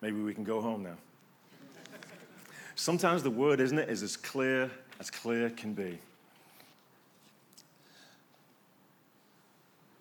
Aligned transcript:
Maybe 0.00 0.20
we 0.20 0.32
can 0.32 0.44
go 0.44 0.60
home 0.60 0.82
now. 0.82 0.96
Sometimes 2.74 3.22
the 3.22 3.30
word, 3.30 3.60
isn't 3.60 3.78
it, 3.78 3.90
is 3.90 4.02
as 4.02 4.16
clear 4.16 4.70
as 4.98 5.10
clear 5.10 5.50
can 5.50 5.74
be. 5.74 5.98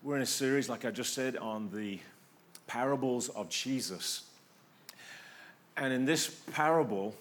We're 0.01 0.15
in 0.15 0.21
a 0.21 0.25
series, 0.25 0.70
like 0.70 0.85
I 0.85 0.91
just 0.91 1.13
said, 1.13 1.35
on 1.35 1.70
the 1.73 1.99
parables 2.67 3.27
of 3.29 3.49
Jesus. 3.49 4.23
And 5.75 5.91
in 5.91 6.05
this 6.05 6.29
parable, 6.54 7.16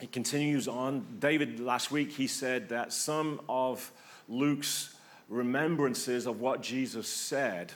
it 0.00 0.12
continues 0.12 0.68
on. 0.68 1.06
David, 1.18 1.60
last 1.60 1.90
week, 1.90 2.12
he 2.12 2.26
said 2.26 2.68
that 2.68 2.92
some 2.92 3.40
of 3.48 3.90
Luke's 4.28 4.94
remembrances 5.28 6.26
of 6.26 6.40
what 6.40 6.62
Jesus 6.62 7.08
said, 7.08 7.72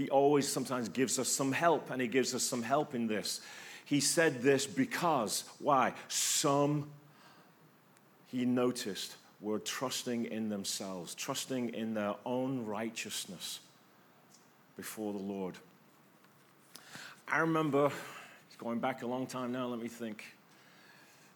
he 0.00 0.08
always 0.08 0.48
sometimes 0.48 0.88
gives 0.88 1.18
us 1.18 1.28
some 1.28 1.52
help, 1.52 1.90
and 1.90 2.00
he 2.00 2.08
gives 2.08 2.34
us 2.34 2.42
some 2.42 2.62
help 2.62 2.94
in 2.94 3.06
this. 3.06 3.42
He 3.84 4.00
said 4.00 4.40
this 4.40 4.66
because, 4.66 5.44
why? 5.58 5.92
Some, 6.08 6.88
he 8.28 8.46
noticed, 8.46 9.16
were 9.42 9.58
trusting 9.58 10.24
in 10.24 10.48
themselves, 10.48 11.14
trusting 11.14 11.74
in 11.74 11.92
their 11.92 12.14
own 12.24 12.64
righteousness 12.64 13.60
before 14.74 15.12
the 15.12 15.18
Lord. 15.18 15.56
I 17.28 17.40
remember, 17.40 17.92
it's 18.46 18.56
going 18.56 18.78
back 18.78 19.02
a 19.02 19.06
long 19.06 19.26
time 19.26 19.52
now, 19.52 19.66
let 19.66 19.82
me 19.82 19.88
think, 19.88 20.24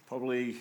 probably 0.07 0.57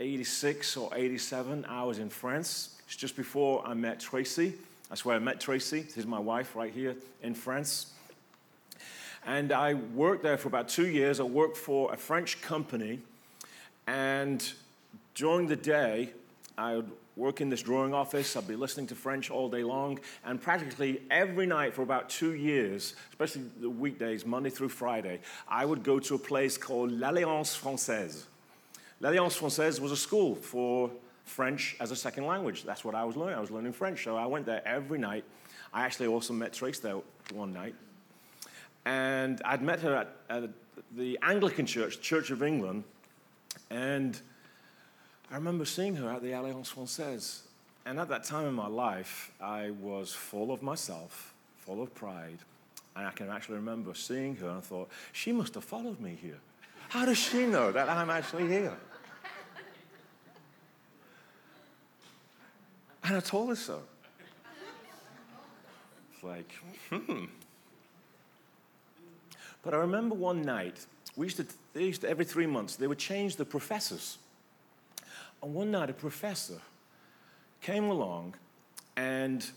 86 0.00 0.76
or 0.76 0.90
87, 0.92 1.66
I 1.66 1.84
was 1.84 2.00
in 2.00 2.10
France. 2.10 2.80
It's 2.88 2.96
just 2.96 3.14
before 3.14 3.64
I 3.64 3.74
met 3.74 4.00
Tracy. 4.00 4.54
That's 4.88 5.04
where 5.04 5.16
I 5.16 5.18
met 5.18 5.40
Tracy. 5.40 5.86
Is 5.96 6.06
my 6.06 6.18
wife 6.18 6.56
right 6.56 6.72
here 6.72 6.96
in 7.22 7.34
France. 7.34 7.92
And 9.26 9.52
I 9.52 9.74
worked 9.74 10.22
there 10.22 10.38
for 10.38 10.48
about 10.48 10.68
two 10.68 10.86
years. 10.86 11.20
I 11.20 11.24
worked 11.24 11.56
for 11.56 11.92
a 11.92 11.96
French 11.96 12.40
company. 12.40 13.00
And 13.86 14.50
during 15.14 15.46
the 15.46 15.56
day, 15.56 16.10
I 16.56 16.76
would 16.76 16.90
work 17.16 17.40
in 17.40 17.50
this 17.50 17.60
drawing 17.60 17.92
office. 17.92 18.36
I'd 18.36 18.48
be 18.48 18.56
listening 18.56 18.86
to 18.86 18.94
French 18.94 19.30
all 19.30 19.50
day 19.50 19.64
long. 19.64 19.98
And 20.24 20.40
practically 20.40 21.02
every 21.10 21.46
night 21.46 21.74
for 21.74 21.82
about 21.82 22.08
two 22.08 22.34
years, 22.34 22.94
especially 23.10 23.42
the 23.60 23.68
weekdays, 23.68 24.24
Monday 24.24 24.50
through 24.50 24.70
Friday, 24.70 25.20
I 25.48 25.64
would 25.64 25.82
go 25.82 25.98
to 25.98 26.14
a 26.14 26.18
place 26.18 26.56
called 26.56 26.92
L'Alliance 26.92 27.58
Française. 27.58 28.22
L'Alliance 29.00 29.36
Française 29.36 29.80
was 29.80 29.92
a 29.92 29.96
school 29.96 30.36
for 30.36 30.90
French 31.28 31.76
as 31.80 31.90
a 31.90 31.96
second 31.96 32.26
language. 32.26 32.64
That's 32.64 32.84
what 32.84 32.94
I 32.94 33.04
was 33.04 33.16
learning. 33.16 33.36
I 33.36 33.40
was 33.40 33.50
learning 33.50 33.72
French. 33.72 34.02
So 34.04 34.16
I 34.16 34.26
went 34.26 34.46
there 34.46 34.66
every 34.66 34.98
night. 34.98 35.24
I 35.72 35.84
actually 35.84 36.08
also 36.08 36.32
met 36.32 36.52
Trace 36.52 36.80
there 36.80 36.98
one 37.32 37.52
night. 37.52 37.74
And 38.84 39.40
I'd 39.44 39.62
met 39.62 39.80
her 39.80 39.94
at, 39.94 40.16
at 40.30 40.50
the 40.96 41.18
Anglican 41.22 41.66
Church, 41.66 42.00
Church 42.00 42.30
of 42.30 42.42
England. 42.42 42.84
And 43.70 44.20
I 45.30 45.34
remember 45.34 45.64
seeing 45.64 45.96
her 45.96 46.10
at 46.10 46.22
the 46.22 46.32
Alliance 46.32 46.70
Francaise. 46.70 47.42
And 47.84 47.98
at 47.98 48.08
that 48.08 48.24
time 48.24 48.46
in 48.46 48.54
my 48.54 48.66
life, 48.66 49.32
I 49.40 49.70
was 49.70 50.12
full 50.12 50.52
of 50.52 50.62
myself, 50.62 51.34
full 51.58 51.82
of 51.82 51.94
pride. 51.94 52.38
And 52.96 53.06
I 53.06 53.10
can 53.12 53.30
actually 53.30 53.56
remember 53.56 53.94
seeing 53.94 54.36
her 54.36 54.48
and 54.48 54.58
I 54.58 54.60
thought, 54.60 54.88
she 55.12 55.32
must 55.32 55.54
have 55.54 55.64
followed 55.64 56.00
me 56.00 56.16
here. 56.20 56.38
How 56.88 57.04
does 57.04 57.18
she 57.18 57.46
know 57.46 57.70
that 57.70 57.88
I'm 57.88 58.10
actually 58.10 58.48
here? 58.48 58.76
And 63.04 63.16
I 63.16 63.20
told 63.20 63.48
her 63.50 63.56
so. 63.56 63.80
It's 66.12 66.24
like, 66.24 66.52
hmm. 66.90 67.24
But 69.62 69.74
I 69.74 69.78
remember 69.78 70.14
one 70.14 70.42
night, 70.42 70.86
we 71.16 71.26
used 71.26 71.36
to, 71.38 71.46
they 71.74 71.84
used 71.84 72.02
to, 72.02 72.08
every 72.08 72.24
three 72.24 72.46
months, 72.46 72.76
they 72.76 72.86
would 72.86 72.98
change 72.98 73.36
the 73.36 73.44
professors. 73.44 74.18
And 75.42 75.54
one 75.54 75.70
night, 75.70 75.90
a 75.90 75.94
professor 75.94 76.60
came 77.60 77.84
along, 77.84 78.34
and 78.96 79.48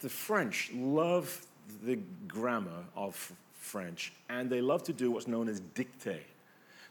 the 0.00 0.08
French 0.08 0.70
love 0.74 1.46
the 1.84 1.98
grammar 2.26 2.84
of 2.96 3.32
French, 3.54 4.12
and 4.28 4.50
they 4.50 4.60
love 4.60 4.82
to 4.84 4.92
do 4.92 5.10
what's 5.10 5.28
known 5.28 5.48
as 5.48 5.60
dictée. 5.60 6.20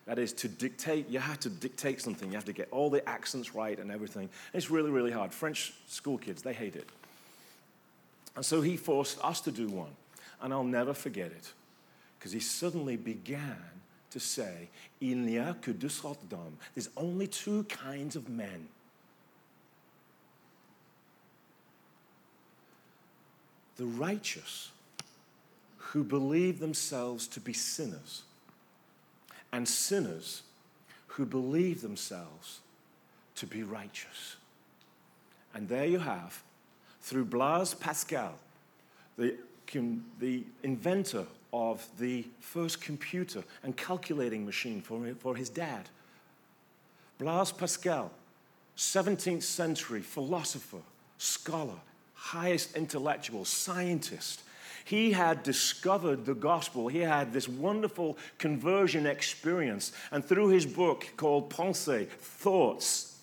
That 0.09 0.17
is 0.17 0.33
to 0.33 0.47
dictate, 0.47 1.07
you 1.07 1.19
have 1.19 1.39
to 1.41 1.51
dictate 1.51 2.01
something. 2.01 2.29
You 2.29 2.35
have 2.35 2.45
to 2.45 2.51
get 2.51 2.67
all 2.71 2.89
the 2.89 3.07
accents 3.07 3.53
right 3.53 3.77
and 3.77 3.91
everything. 3.91 4.27
It's 4.55 4.71
really, 4.71 4.89
really 4.89 5.11
hard. 5.11 5.31
French 5.31 5.71
school 5.87 6.17
kids, 6.17 6.41
they 6.41 6.51
hate 6.51 6.75
it. 6.75 6.89
And 8.35 8.43
so 8.43 8.61
he 8.61 8.75
forced 8.75 9.23
us 9.23 9.39
to 9.41 9.51
do 9.51 9.67
one. 9.67 9.91
And 10.41 10.51
I'll 10.51 10.63
never 10.63 10.95
forget 10.95 11.27
it. 11.27 11.53
Because 12.17 12.31
he 12.31 12.39
suddenly 12.39 12.97
began 12.97 13.61
to 14.09 14.19
say, 14.19 14.69
Il 14.99 15.17
n'y 15.17 15.37
a 15.37 15.55
que 15.61 15.73
deux 15.73 15.89
sortes 15.89 16.27
d'hommes. 16.27 16.57
There's 16.73 16.89
only 16.97 17.27
two 17.27 17.65
kinds 17.65 18.15
of 18.15 18.29
men. 18.29 18.67
The 23.77 23.85
righteous 23.85 24.71
who 25.77 26.03
believe 26.03 26.57
themselves 26.57 27.27
to 27.27 27.39
be 27.39 27.53
sinners, 27.53 28.23
and 29.51 29.67
sinners 29.67 30.43
who 31.07 31.25
believe 31.25 31.81
themselves 31.81 32.59
to 33.35 33.47
be 33.47 33.63
righteous. 33.63 34.35
And 35.53 35.67
there 35.67 35.85
you 35.85 35.99
have, 35.99 36.41
through 37.01 37.25
Blaise 37.25 37.73
Pascal, 37.73 38.35
the, 39.17 39.35
the 40.19 40.43
inventor 40.63 41.25
of 41.51 41.85
the 41.97 42.25
first 42.39 42.81
computer 42.81 43.43
and 43.63 43.75
calculating 43.75 44.45
machine 44.45 44.81
for, 44.81 44.99
for 45.19 45.35
his 45.35 45.49
dad. 45.49 45.89
Blaise 47.17 47.51
Pascal, 47.51 48.11
17th 48.77 49.43
century 49.43 50.01
philosopher, 50.01 50.81
scholar, 51.17 51.79
highest 52.13 52.75
intellectual, 52.75 53.45
scientist. 53.45 54.41
He 54.89 55.11
had 55.11 55.44
discovered 55.44 56.25
the 56.25 56.33
gospel. 56.33 56.88
He 56.88 56.97
had 56.97 57.31
this 57.31 57.47
wonderful 57.47 58.17
conversion 58.39 59.05
experience. 59.05 59.91
And 60.11 60.25
through 60.25 60.47
his 60.47 60.66
book 60.66 61.05
called 61.16 61.51
Pensées, 61.51 62.07
Thoughts, 62.09 63.16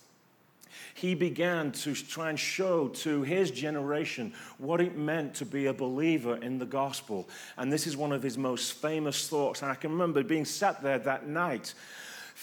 he 0.95 1.17
began 1.17 1.73
to 1.73 1.93
try 1.93 2.31
and 2.31 2.39
show 2.39 2.87
to 2.87 3.23
his 3.23 3.51
generation 3.51 4.33
what 4.59 4.81
it 4.81 4.97
meant 4.97 5.35
to 5.35 5.45
be 5.45 5.67
a 5.67 5.73
believer 5.73 6.37
in 6.37 6.61
the 6.61 6.67
gospel. 6.67 7.29
And 7.57 7.73
this 7.73 7.89
is 7.89 7.97
one 7.97 8.13
of 8.13 8.23
his 8.23 8.39
most 8.39 8.75
famous 8.75 9.29
thoughts. 9.29 9.63
And 9.63 9.73
I 9.73 9.75
can 9.75 9.91
remember 9.91 10.23
being 10.23 10.45
sat 10.45 10.85
there 10.85 11.01
that 11.01 11.27
night 11.27 11.75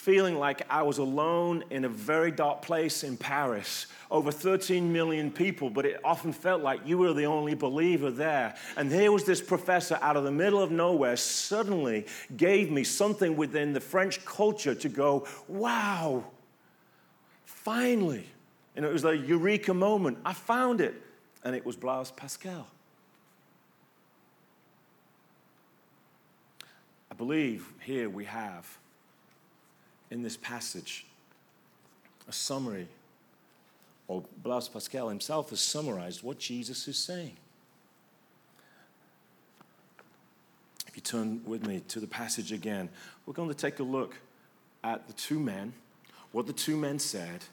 feeling 0.04 0.38
like 0.38 0.62
I 0.70 0.84
was 0.84 0.98
alone 0.98 1.64
in 1.70 1.86
a 1.86 1.90
very 1.90 2.30
dark 2.30 2.62
place 2.62 3.06
in 3.06 3.16
Paris, 3.16 3.88
over 4.12 4.34
13 4.34 4.92
million 4.92 5.32
people, 5.32 5.70
but 5.70 5.86
it 5.86 6.02
often 6.04 6.34
felt 6.34 6.62
like 6.62 6.86
you 6.86 6.98
were 6.98 7.14
the 7.14 7.26
only 7.26 7.54
believer 7.54 8.12
there. 8.12 8.54
And 8.76 8.92
here 8.92 9.14
was 9.14 9.24
this 9.24 9.40
professor 9.40 9.98
out 10.02 10.18
of 10.18 10.26
the 10.26 10.32
middle 10.32 10.62
of 10.62 10.72
nowhere, 10.72 11.16
suddenly 11.16 12.06
gave 12.36 12.70
me 12.70 12.84
something 12.84 13.38
within 13.38 13.72
the 13.72 13.80
French 13.80 14.26
culture 14.26 14.76
to 14.76 14.90
go, 14.90 15.26
wow, 15.48 16.26
finally, 17.46 18.28
and 18.76 18.84
it 18.84 18.92
was 18.92 19.06
a 19.06 19.16
eureka 19.16 19.74
moment. 19.74 20.18
I 20.26 20.34
found 20.34 20.82
it. 20.82 20.96
And 21.46 21.56
it 21.56 21.66
was 21.66 21.78
Blaise 21.78 22.12
Pascal. 22.12 22.68
I 27.10 27.16
believe 27.16 27.72
here 27.80 28.10
we 28.10 28.26
have 28.26 28.78
in 30.14 30.22
this 30.22 30.38
passage 30.38 31.06
a 32.30 32.32
summary, 32.32 32.88
or 34.08 34.24
Blaise 34.44 34.70
Pascal 34.70 35.10
himself 35.10 35.50
has 35.50 35.60
summarized 35.60 36.24
what 36.24 36.40
Jesus 36.40 36.88
is 36.88 36.98
saying. 36.98 37.36
If 40.88 40.96
you 40.96 41.02
turn 41.02 41.42
with 41.46 41.68
me 41.68 41.82
to 41.90 42.00
the 42.00 42.08
passage 42.08 42.54
again, 42.54 42.88
we're 43.26 43.34
going 43.34 43.50
to 43.50 43.56
take 43.56 43.80
a 43.80 43.84
look 43.84 44.16
at 44.84 45.08
the 45.08 45.14
two 45.14 45.40
men, 45.40 45.74
what 46.32 46.48
the 46.48 46.54
two 46.54 46.78
men 46.78 47.00
said, 47.00 47.44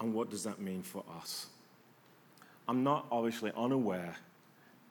and 0.00 0.12
what 0.12 0.28
does 0.28 0.42
that 0.42 0.60
mean 0.60 0.82
for 0.82 1.04
us? 1.16 1.46
I'm 2.68 2.82
not 2.82 3.06
obviously 3.10 3.52
unaware 3.56 4.16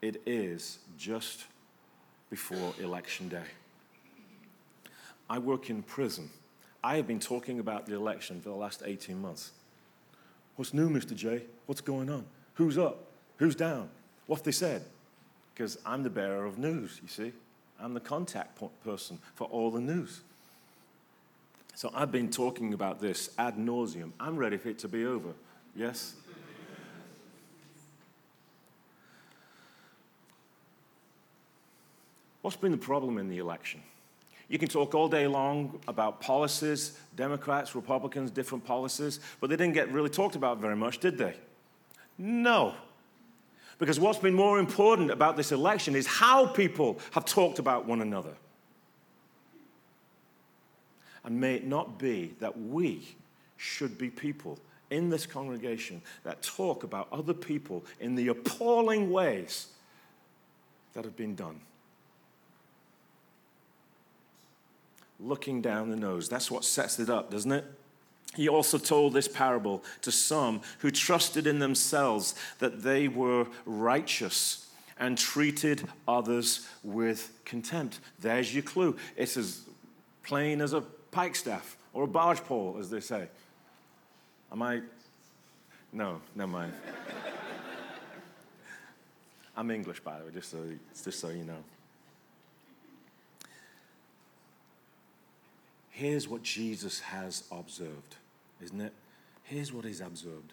it 0.02 0.22
is 0.26 0.80
just 0.98 1.46
before 2.30 2.74
election 2.80 3.28
day. 3.28 3.44
I 5.32 5.40
work 5.40 5.70
in 5.70 5.82
prison. 5.82 6.30
I 6.84 6.98
have 6.98 7.08
been 7.08 7.22
talking 7.22 7.60
about 7.60 7.86
the 7.86 7.96
election 7.96 8.42
for 8.42 8.50
the 8.50 8.56
last 8.56 8.84
18 8.86 9.22
months. 9.22 9.52
What's 10.58 10.74
new, 10.74 10.90
Mr. 10.90 11.16
J? 11.16 11.44
What's 11.68 11.80
going 11.80 12.10
on? 12.10 12.26
Who's 12.56 12.78
up? 12.78 13.06
Who's 13.38 13.56
down? 13.56 13.88
What 14.28 14.44
they 14.44 14.52
said? 14.52 14.84
Because 15.54 15.78
I'm 15.86 16.04
the 16.04 16.10
bearer 16.10 16.44
of 16.46 16.58
news, 16.58 17.00
you 17.02 17.08
see. 17.08 17.32
I'm 17.80 17.94
the 17.94 18.02
contact 18.02 18.62
person 18.84 19.20
for 19.36 19.46
all 19.46 19.72
the 19.72 19.80
news. 19.80 20.20
So 21.76 21.90
I've 21.94 22.12
been 22.12 22.30
talking 22.30 22.74
about 22.74 23.00
this 23.00 23.30
ad 23.38 23.56
nauseum. 23.56 24.12
I'm 24.20 24.36
ready 24.36 24.58
for 24.58 24.68
it 24.68 24.80
to 24.80 24.90
be 24.90 25.06
over. 25.06 25.30
Yes? 25.78 26.14
What's 32.42 32.58
been 32.58 32.72
the 32.72 32.78
problem 32.78 33.18
in 33.18 33.30
the 33.30 33.38
election? 33.38 33.82
You 34.52 34.60
can 34.60 34.68
talk 34.68 34.94
all 34.94 35.08
day 35.08 35.28
long 35.28 35.80
about 35.88 36.20
policies, 36.20 37.00
Democrats, 37.16 37.74
Republicans, 37.74 38.30
different 38.32 38.66
policies, 38.66 39.22
but 39.40 39.50
they 39.50 39.56
didn't 39.56 39.74
get 39.74 39.90
really 39.94 40.10
talked 40.10 40.36
about 40.36 40.58
very 40.58 40.76
much, 40.76 40.98
did 40.98 41.18
they? 41.18 41.36
No. 42.18 42.74
Because 43.80 43.98
what's 43.98 44.20
been 44.20 44.34
more 44.34 44.60
important 44.60 45.10
about 45.10 45.38
this 45.38 45.54
election 45.54 45.96
is 45.96 46.06
how 46.06 46.48
people 46.48 47.00
have 47.12 47.24
talked 47.24 47.60
about 47.60 47.86
one 47.86 48.02
another. 48.02 48.34
And 51.24 51.40
may 51.40 51.56
it 51.56 51.66
not 51.66 51.98
be 51.98 52.36
that 52.42 52.60
we 52.60 53.16
should 53.56 53.98
be 53.98 54.10
people 54.10 54.60
in 54.90 55.10
this 55.10 55.26
congregation 55.26 56.02
that 56.26 56.42
talk 56.42 56.84
about 56.84 57.08
other 57.14 57.34
people 57.34 57.86
in 58.02 58.16
the 58.16 58.28
appalling 58.28 59.12
ways 59.12 59.68
that 60.92 61.06
have 61.06 61.16
been 61.16 61.36
done. 61.36 61.62
Looking 65.22 65.62
down 65.62 65.90
the 65.90 65.96
nose. 65.96 66.28
That's 66.28 66.50
what 66.50 66.66
sets 66.66 67.00
it 67.00 67.10
up, 67.10 67.32
doesn't 67.32 67.52
it? 67.52 67.66
He 68.36 68.48
also 68.48 68.78
told 68.78 69.14
this 69.14 69.28
parable 69.28 69.84
to 70.02 70.12
some 70.12 70.62
who 70.80 70.90
trusted 70.90 71.48
in 71.48 71.60
themselves 71.60 72.34
that 72.60 72.82
they 72.82 73.08
were 73.08 73.48
righteous 73.66 74.70
and 74.98 75.18
treated 75.18 75.88
others 76.08 76.68
with 76.84 77.32
contempt. 77.44 78.00
There's 78.20 78.54
your 78.54 78.64
clue. 78.64 78.96
It's 79.18 79.36
as 79.36 79.62
plain 80.24 80.62
as 80.62 80.74
a 80.74 80.84
pikestaff 81.12 81.76
or 81.94 82.04
a 82.04 82.08
barge 82.08 82.44
pole, 82.46 82.78
as 82.80 82.90
they 82.90 83.02
say. 83.02 83.28
Am 84.52 84.62
I? 84.62 84.82
No, 85.92 86.22
never 86.36 86.52
mind. 86.52 86.74
I'm 89.58 89.70
English, 89.72 90.00
by 90.00 90.20
the 90.20 90.26
way, 90.26 90.32
just 90.34 90.52
so, 90.52 90.58
just 91.04 91.20
so 91.20 91.30
you 91.30 91.44
know. 91.44 91.58
Here's 96.02 96.28
what 96.28 96.42
Jesus 96.42 97.00
has 97.00 97.44
observed, 97.52 98.16
isn't 98.60 98.82
it? 98.82 98.92
Here's 99.44 99.72
what 99.72 99.86
he's 99.86 100.02
observed. 100.02 100.52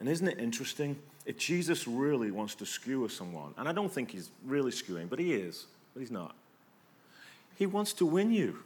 And 0.00 0.08
isn't 0.08 0.26
it 0.26 0.40
interesting? 0.40 0.98
If 1.26 1.38
Jesus 1.38 1.86
really 1.86 2.32
wants 2.32 2.56
to 2.56 2.66
skewer 2.66 3.08
someone, 3.08 3.54
and 3.56 3.68
I 3.68 3.72
don't 3.72 3.92
think 3.92 4.10
he's 4.10 4.30
really 4.44 4.72
skewing, 4.72 5.08
but 5.08 5.20
he 5.20 5.32
is, 5.32 5.66
but 5.94 6.00
he's 6.00 6.10
not. 6.10 6.34
He 7.54 7.66
wants 7.66 7.92
to 7.94 8.06
win 8.06 8.32
you, 8.32 8.58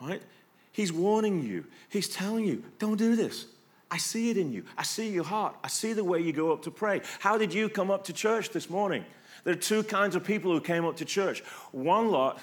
right? 0.00 0.22
He's 0.70 0.92
warning 0.92 1.42
you. 1.42 1.64
He's 1.88 2.08
telling 2.08 2.44
you, 2.44 2.62
don't 2.78 2.96
do 2.96 3.16
this. 3.16 3.46
I 3.90 3.96
see 3.98 4.30
it 4.30 4.36
in 4.36 4.52
you. 4.52 4.66
I 4.76 4.84
see 4.84 5.08
your 5.10 5.24
heart. 5.24 5.56
I 5.64 5.68
see 5.68 5.94
the 5.94 6.04
way 6.04 6.20
you 6.20 6.32
go 6.32 6.52
up 6.52 6.62
to 6.62 6.70
pray. 6.70 7.00
How 7.18 7.36
did 7.36 7.52
you 7.52 7.68
come 7.68 7.90
up 7.90 8.04
to 8.04 8.12
church 8.12 8.50
this 8.50 8.70
morning? 8.70 9.04
There 9.42 9.52
are 9.52 9.56
two 9.56 9.82
kinds 9.82 10.14
of 10.14 10.22
people 10.22 10.52
who 10.52 10.60
came 10.60 10.84
up 10.84 10.96
to 10.98 11.04
church. 11.04 11.40
One 11.72 12.08
lot 12.12 12.40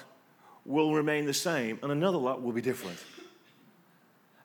will 0.66 0.94
remain 0.94 1.26
the 1.26 1.34
same, 1.34 1.78
and 1.82 1.92
another 1.92 2.18
lot 2.18 2.42
will 2.42 2.52
be 2.52 2.60
different. 2.60 2.98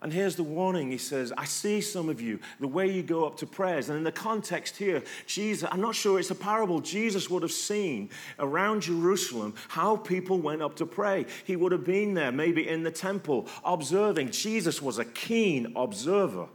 And 0.03 0.11
here's 0.11 0.35
the 0.35 0.43
warning. 0.43 0.89
He 0.89 0.97
says, 0.97 1.31
I 1.37 1.45
see 1.45 1.79
some 1.79 2.09
of 2.09 2.19
you, 2.19 2.39
the 2.59 2.67
way 2.67 2.91
you 2.91 3.03
go 3.03 3.25
up 3.25 3.37
to 3.37 3.45
prayers. 3.45 3.87
And 3.87 3.97
in 3.99 4.03
the 4.03 4.11
context 4.11 4.77
here, 4.77 5.03
Jesus, 5.27 5.69
I'm 5.71 5.79
not 5.79 5.93
sure 5.93 6.19
it's 6.19 6.31
a 6.31 6.35
parable. 6.35 6.81
Jesus 6.81 7.29
would 7.29 7.43
have 7.43 7.51
seen 7.51 8.09
around 8.39 8.81
Jerusalem 8.81 9.53
how 9.67 9.97
people 9.97 10.39
went 10.39 10.63
up 10.63 10.75
to 10.77 10.87
pray. 10.87 11.27
He 11.45 11.55
would 11.55 11.71
have 11.71 11.85
been 11.85 12.15
there, 12.15 12.31
maybe 12.31 12.67
in 12.67 12.81
the 12.81 12.89
temple, 12.89 13.47
observing. 13.63 14.31
Jesus 14.31 14.81
was 14.81 14.97
a 14.97 15.05
keen 15.05 15.73
observer 15.75 16.47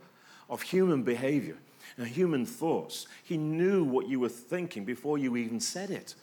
of 0.51 0.63
human 0.63 1.05
behavior 1.05 1.57
and 1.97 2.09
human 2.09 2.47
thoughts. 2.47 3.07
He 3.23 3.37
knew 3.37 3.85
what 3.85 4.09
you 4.09 4.19
were 4.19 4.29
thinking 4.29 4.85
before 4.85 5.19
you 5.19 5.37
even 5.37 5.61
said 5.61 5.91
it. 5.91 6.17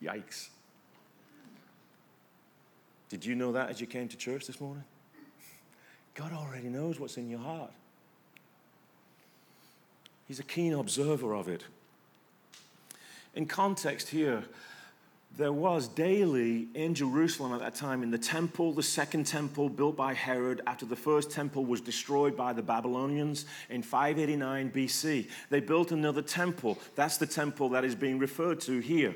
Yikes. 0.00 0.50
Did 3.10 3.24
you 3.24 3.34
know 3.34 3.52
that 3.52 3.68
as 3.68 3.80
you 3.80 3.86
came 3.86 4.08
to 4.08 4.16
church 4.16 4.46
this 4.46 4.60
morning? 4.60 4.84
God 6.14 6.32
already 6.32 6.68
knows 6.68 6.98
what's 6.98 7.16
in 7.16 7.28
your 7.28 7.40
heart. 7.40 7.72
He's 10.26 10.38
a 10.38 10.44
keen 10.44 10.72
observer 10.72 11.34
of 11.34 11.48
it. 11.48 11.64
In 13.34 13.46
context 13.46 14.08
here, 14.08 14.44
there 15.36 15.52
was 15.52 15.88
daily 15.88 16.68
in 16.74 16.94
Jerusalem 16.94 17.52
at 17.52 17.60
that 17.60 17.74
time 17.74 18.02
in 18.02 18.10
the 18.10 18.18
temple, 18.18 18.72
the 18.72 18.82
second 18.82 19.26
temple 19.26 19.68
built 19.68 19.96
by 19.96 20.12
Herod 20.12 20.60
after 20.66 20.84
the 20.86 20.96
first 20.96 21.30
temple 21.30 21.64
was 21.64 21.80
destroyed 21.80 22.36
by 22.36 22.52
the 22.52 22.62
Babylonians 22.62 23.46
in 23.70 23.82
589 23.82 24.70
BC. 24.70 25.28
They 25.48 25.60
built 25.60 25.92
another 25.92 26.22
temple. 26.22 26.78
That's 26.96 27.16
the 27.16 27.26
temple 27.26 27.68
that 27.70 27.84
is 27.84 27.94
being 27.94 28.18
referred 28.18 28.60
to 28.62 28.80
here. 28.80 29.14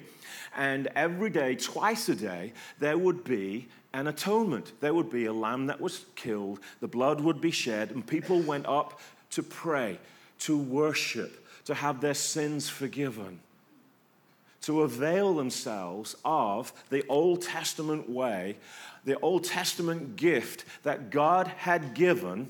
And 0.56 0.88
every 0.94 1.30
day, 1.30 1.56
twice 1.56 2.08
a 2.08 2.14
day, 2.14 2.52
there 2.78 2.96
would 2.96 3.24
be 3.24 3.68
an 3.94 4.06
atonement. 4.06 4.72
There 4.80 4.92
would 4.92 5.10
be 5.10 5.24
a 5.24 5.32
lamb 5.32 5.68
that 5.68 5.80
was 5.80 6.04
killed, 6.16 6.60
the 6.80 6.88
blood 6.88 7.22
would 7.22 7.40
be 7.40 7.50
shed, 7.50 7.92
and 7.92 8.06
people 8.06 8.40
went 8.42 8.66
up 8.66 9.00
to 9.30 9.42
pray, 9.42 9.98
to 10.40 10.58
worship, 10.58 11.46
to 11.64 11.74
have 11.74 12.02
their 12.02 12.14
sins 12.14 12.68
forgiven 12.68 13.40
to 14.64 14.80
avail 14.80 15.34
themselves 15.34 16.16
of 16.24 16.72
the 16.88 17.06
Old 17.06 17.42
Testament 17.42 18.08
way, 18.08 18.56
the 19.04 19.18
Old 19.20 19.44
Testament 19.44 20.16
gift 20.16 20.64
that 20.84 21.10
God 21.10 21.48
had 21.48 21.92
given 21.92 22.48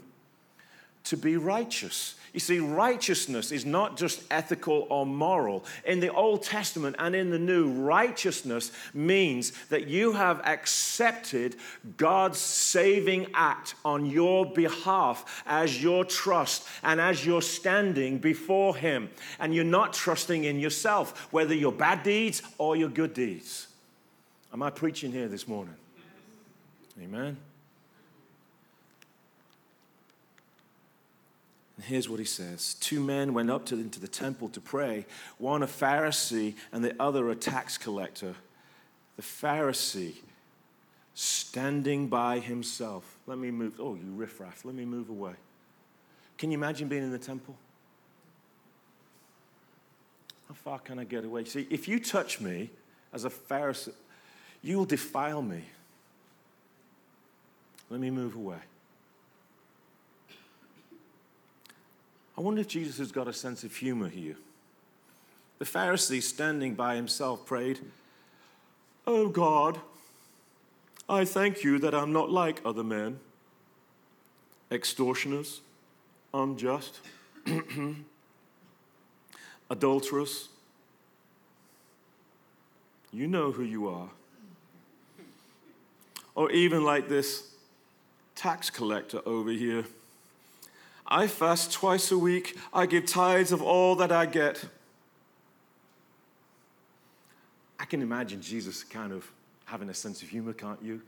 to 1.04 1.16
be 1.16 1.36
righteous. 1.36 2.14
You 2.34 2.40
see, 2.40 2.58
righteousness 2.58 3.52
is 3.52 3.64
not 3.64 3.96
just 3.96 4.24
ethical 4.28 4.88
or 4.90 5.06
moral. 5.06 5.64
In 5.84 6.00
the 6.00 6.12
Old 6.12 6.42
Testament 6.42 6.96
and 6.98 7.14
in 7.14 7.30
the 7.30 7.38
New, 7.38 7.70
righteousness 7.70 8.72
means 8.92 9.52
that 9.66 9.86
you 9.86 10.12
have 10.14 10.40
accepted 10.40 11.54
God's 11.96 12.40
saving 12.40 13.28
act 13.34 13.76
on 13.84 14.04
your 14.06 14.46
behalf 14.46 15.44
as 15.46 15.80
your 15.80 16.04
trust 16.04 16.66
and 16.82 17.00
as 17.00 17.24
your 17.24 17.40
standing 17.40 18.18
before 18.18 18.74
Him. 18.74 19.10
And 19.38 19.54
you're 19.54 19.62
not 19.62 19.92
trusting 19.92 20.42
in 20.42 20.58
yourself, 20.58 21.32
whether 21.32 21.54
your 21.54 21.72
bad 21.72 22.02
deeds 22.02 22.42
or 22.58 22.74
your 22.74 22.88
good 22.88 23.14
deeds. 23.14 23.68
Am 24.52 24.60
I 24.60 24.70
preaching 24.70 25.12
here 25.12 25.28
this 25.28 25.46
morning? 25.46 25.74
Amen. 27.00 27.36
And 31.76 31.84
here's 31.84 32.08
what 32.08 32.18
he 32.18 32.24
says 32.24 32.74
Two 32.80 33.00
men 33.00 33.34
went 33.34 33.50
up 33.50 33.66
to, 33.66 33.74
into 33.74 34.00
the 34.00 34.08
temple 34.08 34.48
to 34.50 34.60
pray, 34.60 35.06
one 35.38 35.62
a 35.62 35.66
Pharisee 35.66 36.54
and 36.72 36.84
the 36.84 36.94
other 37.00 37.30
a 37.30 37.34
tax 37.34 37.78
collector. 37.78 38.34
The 39.16 39.22
Pharisee 39.22 40.14
standing 41.14 42.08
by 42.08 42.40
himself. 42.40 43.18
Let 43.26 43.38
me 43.38 43.50
move. 43.50 43.74
Oh, 43.78 43.94
you 43.94 44.12
riffraff. 44.14 44.64
Let 44.64 44.74
me 44.74 44.84
move 44.84 45.08
away. 45.08 45.34
Can 46.36 46.50
you 46.50 46.58
imagine 46.58 46.88
being 46.88 47.04
in 47.04 47.12
the 47.12 47.18
temple? 47.18 47.56
How 50.48 50.54
far 50.54 50.78
can 50.80 50.98
I 50.98 51.04
get 51.04 51.24
away? 51.24 51.44
See, 51.44 51.66
if 51.70 51.88
you 51.88 51.98
touch 52.00 52.40
me 52.40 52.70
as 53.12 53.24
a 53.24 53.30
Pharisee, 53.30 53.92
you 54.62 54.78
will 54.78 54.84
defile 54.84 55.42
me. 55.42 55.62
Let 57.88 58.00
me 58.00 58.10
move 58.10 58.34
away. 58.34 58.58
I 62.36 62.40
wonder 62.40 62.60
if 62.60 62.68
Jesus 62.68 62.98
has 62.98 63.12
got 63.12 63.28
a 63.28 63.32
sense 63.32 63.62
of 63.62 63.74
humor 63.74 64.08
here. 64.08 64.36
The 65.58 65.64
Pharisee, 65.64 66.22
standing 66.22 66.74
by 66.74 66.96
himself, 66.96 67.46
prayed, 67.46 67.80
Oh 69.06 69.28
God, 69.28 69.78
I 71.08 71.24
thank 71.24 71.62
you 71.62 71.78
that 71.78 71.94
I'm 71.94 72.12
not 72.12 72.30
like 72.30 72.60
other 72.64 72.82
men, 72.82 73.20
extortioners, 74.70 75.60
unjust, 76.32 77.00
adulterous. 79.70 80.48
You 83.12 83.28
know 83.28 83.52
who 83.52 83.62
you 83.62 83.88
are. 83.88 84.08
Or 86.34 86.50
even 86.50 86.82
like 86.82 87.08
this 87.08 87.54
tax 88.34 88.70
collector 88.70 89.20
over 89.24 89.50
here 89.50 89.84
I 91.06 91.26
fast 91.26 91.72
twice 91.72 92.10
a 92.10 92.18
week. 92.18 92.56
I 92.72 92.86
give 92.86 93.06
tithes 93.06 93.52
of 93.52 93.62
all 93.62 93.96
that 93.96 94.10
I 94.10 94.26
get. 94.26 94.64
I 97.78 97.84
can 97.84 98.00
imagine 98.00 98.40
Jesus 98.40 98.82
kind 98.82 99.12
of 99.12 99.30
having 99.66 99.90
a 99.90 99.94
sense 99.94 100.22
of 100.22 100.28
humor, 100.28 100.52
can't 100.52 100.82
you? 100.82 101.02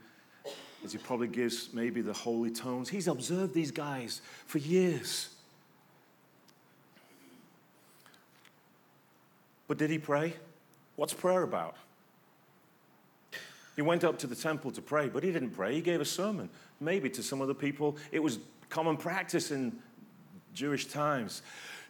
As 0.85 0.91
he 0.91 0.99
probably 0.99 1.27
gives 1.27 1.73
maybe 1.73 2.01
the 2.01 2.13
holy 2.13 2.51
tones. 2.51 2.89
He's 2.89 3.07
observed 3.07 3.53
these 3.53 3.71
guys 3.71 4.21
for 4.45 4.59
years. 4.59 5.29
But 9.67 9.77
did 9.77 9.89
he 9.89 9.97
pray? 9.97 10.33
What's 10.95 11.13
prayer 11.13 11.43
about? 11.43 11.75
He 13.75 13.81
went 13.81 14.03
up 14.03 14.17
to 14.19 14.27
the 14.27 14.35
temple 14.35 14.71
to 14.71 14.81
pray, 14.81 15.07
but 15.07 15.23
he 15.23 15.31
didn't 15.31 15.51
pray. 15.51 15.73
He 15.73 15.81
gave 15.81 16.01
a 16.01 16.05
sermon. 16.05 16.49
Maybe 16.79 17.09
to 17.11 17.21
some 17.21 17.41
other 17.41 17.53
people, 17.53 17.97
it 18.11 18.21
was 18.21 18.39
common 18.69 18.97
practice 18.97 19.51
in 19.51 19.75
Jewish 20.57 20.87
times 20.87 21.41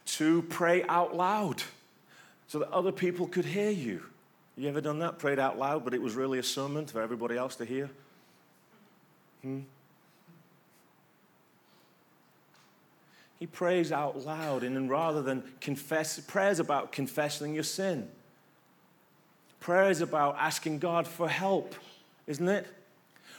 to 0.06 0.42
pray 0.44 0.84
out 0.84 1.16
loud 1.16 1.64
so 2.48 2.60
that 2.60 2.70
other 2.72 2.92
people 2.92 3.28
could 3.28 3.46
hear 3.46 3.70
you. 3.70 4.04
You 4.56 4.68
ever 4.70 4.82
done 4.82 5.00
that? 5.00 5.20
Prayed 5.20 5.40
out 5.40 5.58
loud, 5.58 5.84
but 5.84 5.94
it 5.94 6.02
was 6.02 6.16
really 6.16 6.40
a 6.40 6.44
sermon 6.44 6.86
for 6.86 7.02
everybody 7.02 7.38
else 7.38 7.56
to 7.58 7.66
hear? 7.66 7.90
Hmm? 9.42 9.60
He 13.40 13.46
prays 13.46 13.92
out 13.92 14.26
loud, 14.26 14.64
and 14.64 14.90
rather 14.90 15.22
than 15.22 15.44
confess, 15.62 16.20
prayers 16.20 16.60
about 16.60 16.92
confessing 16.92 17.54
your 17.54 17.64
sin. 17.64 18.10
Prayer 19.60 19.92
is 19.92 20.02
about 20.02 20.38
asking 20.40 20.80
God 20.80 21.08
for 21.08 21.30
help, 21.30 21.76
isn't 22.26 22.48
it? 22.48 22.66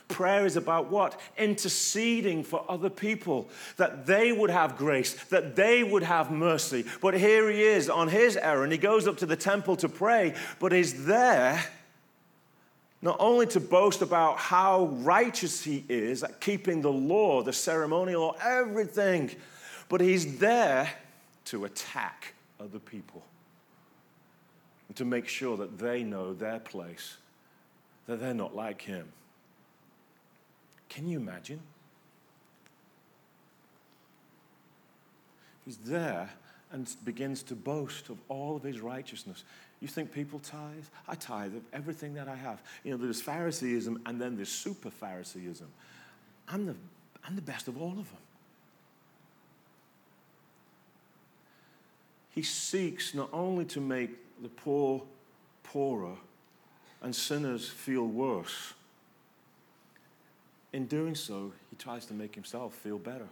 Prayer 0.09 0.45
is 0.45 0.57
about 0.57 0.89
what? 0.89 1.19
Interceding 1.37 2.43
for 2.43 2.65
other 2.67 2.89
people, 2.89 3.47
that 3.77 4.05
they 4.05 4.31
would 4.31 4.49
have 4.49 4.75
grace, 4.75 5.13
that 5.25 5.55
they 5.55 5.83
would 5.83 6.03
have 6.03 6.31
mercy. 6.31 6.83
But 7.01 7.13
here 7.13 7.49
he 7.49 7.61
is 7.61 7.89
on 7.89 8.09
his 8.09 8.35
errand. 8.35 8.71
He 8.71 8.77
goes 8.77 9.07
up 9.07 9.17
to 9.17 9.25
the 9.25 9.37
temple 9.37 9.77
to 9.77 9.87
pray, 9.87 10.33
but 10.59 10.71
he's 10.71 11.05
there 11.05 11.63
not 13.01 13.15
only 13.19 13.45
to 13.47 13.59
boast 13.59 14.01
about 14.01 14.37
how 14.37 14.85
righteous 14.85 15.63
he 15.63 15.85
is 15.87 16.23
at 16.23 16.41
keeping 16.41 16.81
the 16.81 16.91
law, 16.91 17.41
the 17.41 17.53
ceremonial 17.53 18.35
everything, 18.43 19.31
but 19.87 20.01
he's 20.01 20.37
there 20.37 20.89
to 21.45 21.65
attack 21.65 22.33
other 22.59 22.79
people 22.79 23.23
and 24.87 24.97
to 24.97 25.05
make 25.05 25.27
sure 25.27 25.55
that 25.55 25.77
they 25.77 26.03
know 26.03 26.33
their 26.33 26.59
place, 26.59 27.17
that 28.07 28.19
they're 28.19 28.33
not 28.33 28.55
like 28.55 28.81
him. 28.81 29.07
Can 30.89 31.07
you 31.07 31.19
imagine? 31.19 31.61
He's 35.65 35.77
there 35.77 36.29
and 36.71 36.87
begins 37.05 37.43
to 37.43 37.55
boast 37.55 38.09
of 38.09 38.17
all 38.27 38.55
of 38.55 38.63
his 38.63 38.79
righteousness. 38.79 39.43
You 39.79 39.87
think 39.87 40.11
people 40.11 40.39
tithe? 40.39 40.83
I 41.07 41.15
tithe 41.15 41.55
of 41.55 41.63
everything 41.73 42.15
that 42.15 42.27
I 42.27 42.35
have. 42.35 42.61
You 42.83 42.91
know, 42.91 42.97
there's 42.97 43.21
Phariseeism 43.21 44.01
and 44.05 44.19
then 44.19 44.35
there's 44.35 44.49
super 44.49 44.89
Phariseeism. 44.89 45.67
I'm 46.47 46.65
the, 46.65 46.75
I'm 47.23 47.35
the 47.35 47.41
best 47.41 47.67
of 47.67 47.79
all 47.81 47.91
of 47.91 48.09
them. 48.09 48.21
He 52.31 52.43
seeks 52.43 53.13
not 53.13 53.29
only 53.33 53.65
to 53.65 53.81
make 53.81 54.11
the 54.41 54.49
poor 54.49 55.03
poorer 55.63 56.15
and 57.01 57.15
sinners 57.15 57.67
feel 57.67 58.05
worse, 58.05 58.73
in 60.71 60.85
doing 60.85 61.15
so, 61.15 61.51
he 61.69 61.75
tries 61.75 62.05
to 62.07 62.13
make 62.13 62.35
himself 62.35 62.73
feel 62.73 62.97
better. 62.97 63.27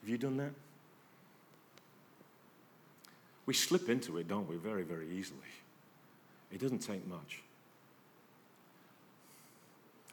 Have 0.00 0.08
you 0.08 0.18
done 0.18 0.36
that? 0.36 0.52
We 3.46 3.54
slip 3.54 3.88
into 3.88 4.18
it, 4.18 4.28
don't 4.28 4.48
we, 4.48 4.56
very, 4.56 4.82
very 4.82 5.08
easily. 5.10 5.38
It 6.52 6.60
doesn't 6.60 6.80
take 6.80 7.06
much. 7.06 7.42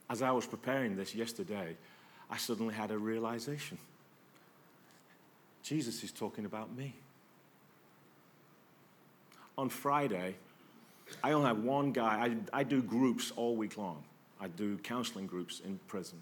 As 0.10 0.22
I 0.22 0.32
was 0.32 0.46
preparing 0.46 0.96
this 0.96 1.16
yesterday, 1.16 1.76
I 2.30 2.38
suddenly 2.38 2.74
had 2.74 2.92
a 2.92 2.98
realization. 2.98 3.78
Jesus 5.64 6.04
is 6.04 6.12
talking 6.12 6.46
about 6.46 6.76
me. 6.76 6.94
On 9.58 9.70
Friday, 9.70 10.36
I 11.24 11.32
only 11.32 11.48
have 11.48 11.60
one 11.60 11.92
guy. 11.92 12.36
I, 12.54 12.60
I 12.60 12.64
do 12.64 12.82
groups 12.82 13.32
all 13.36 13.56
week 13.56 13.78
long. 13.78 14.04
I 14.40 14.48
do 14.48 14.78
counseling 14.78 15.28
groups 15.28 15.62
in 15.64 15.80
prison. 15.88 16.20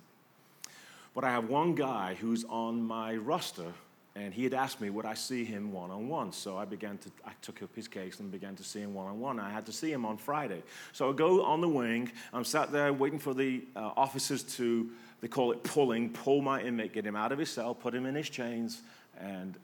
But 1.14 1.24
I 1.24 1.32
have 1.32 1.50
one 1.50 1.76
guy 1.76 2.16
who's 2.20 2.46
on 2.46 2.82
my 2.82 3.16
roster, 3.16 3.74
and 4.16 4.34
he 4.34 4.44
had 4.44 4.54
asked 4.54 4.80
me 4.80 4.90
would 4.90 5.06
I 5.06 5.14
see 5.14 5.44
him 5.44 5.72
one 5.72 5.92
on 5.92 6.08
one. 6.08 6.32
So 6.32 6.58
I 6.58 6.66
began 6.66 6.98
to, 7.00 7.10
I 7.26 7.32
took 7.42 7.62
up 7.64 7.76
his 7.76 7.88
case 7.88 8.20
and 8.20 8.32
began 8.32 8.56
to 8.56 8.64
see 8.64 8.80
him 8.80 8.94
one 8.94 9.08
on 9.08 9.20
one. 9.20 9.40
I 9.40 9.50
had 9.50 9.66
to 9.66 9.74
see 9.74 9.92
him 9.92 10.06
on 10.06 10.18
Friday. 10.18 10.64
So 10.94 11.10
I 11.10 11.14
go 11.14 11.44
on 11.44 11.62
the 11.62 11.68
wing. 11.68 12.12
I'm 12.32 12.44
sat 12.44 12.72
there 12.72 12.94
waiting 12.94 13.20
for 13.20 13.34
the 13.34 13.64
uh, 13.76 13.92
officers 13.98 14.44
to, 14.56 14.90
they 15.22 15.28
call 15.28 15.52
it 15.52 15.64
pulling, 15.64 16.12
pull 16.12 16.42
my 16.42 16.62
inmate, 16.62 16.94
get 16.94 17.06
him 17.06 17.16
out 17.16 17.32
of 17.32 17.40
his 17.40 17.50
cell, 17.50 17.74
put 17.74 17.94
him 17.94 18.06
in 18.06 18.16
his 18.16 18.30
chains, 18.30 18.82
and 19.20 19.58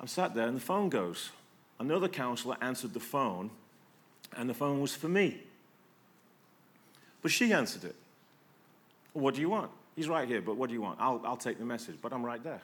I'm 0.00 0.08
sat 0.08 0.34
there, 0.34 0.46
and 0.46 0.56
the 0.56 0.60
phone 0.60 0.88
goes. 0.88 1.30
Another 1.78 2.08
counselor 2.08 2.56
answered 2.60 2.92
the 2.92 3.00
phone 3.00 3.50
and 4.36 4.48
the 4.48 4.54
phone 4.54 4.80
was 4.80 4.94
for 4.94 5.08
me. 5.08 5.40
But 7.22 7.30
she 7.30 7.52
answered 7.52 7.84
it. 7.84 7.94
What 9.12 9.34
do 9.34 9.40
you 9.40 9.48
want? 9.48 9.70
He's 9.96 10.08
right 10.08 10.26
here, 10.26 10.42
but 10.42 10.56
what 10.56 10.68
do 10.68 10.74
you 10.74 10.82
want? 10.82 10.98
I'll, 11.00 11.22
I'll 11.24 11.36
take 11.36 11.58
the 11.58 11.64
message, 11.64 11.96
but 12.02 12.12
I'm 12.12 12.24
right 12.24 12.42
there. 12.42 12.60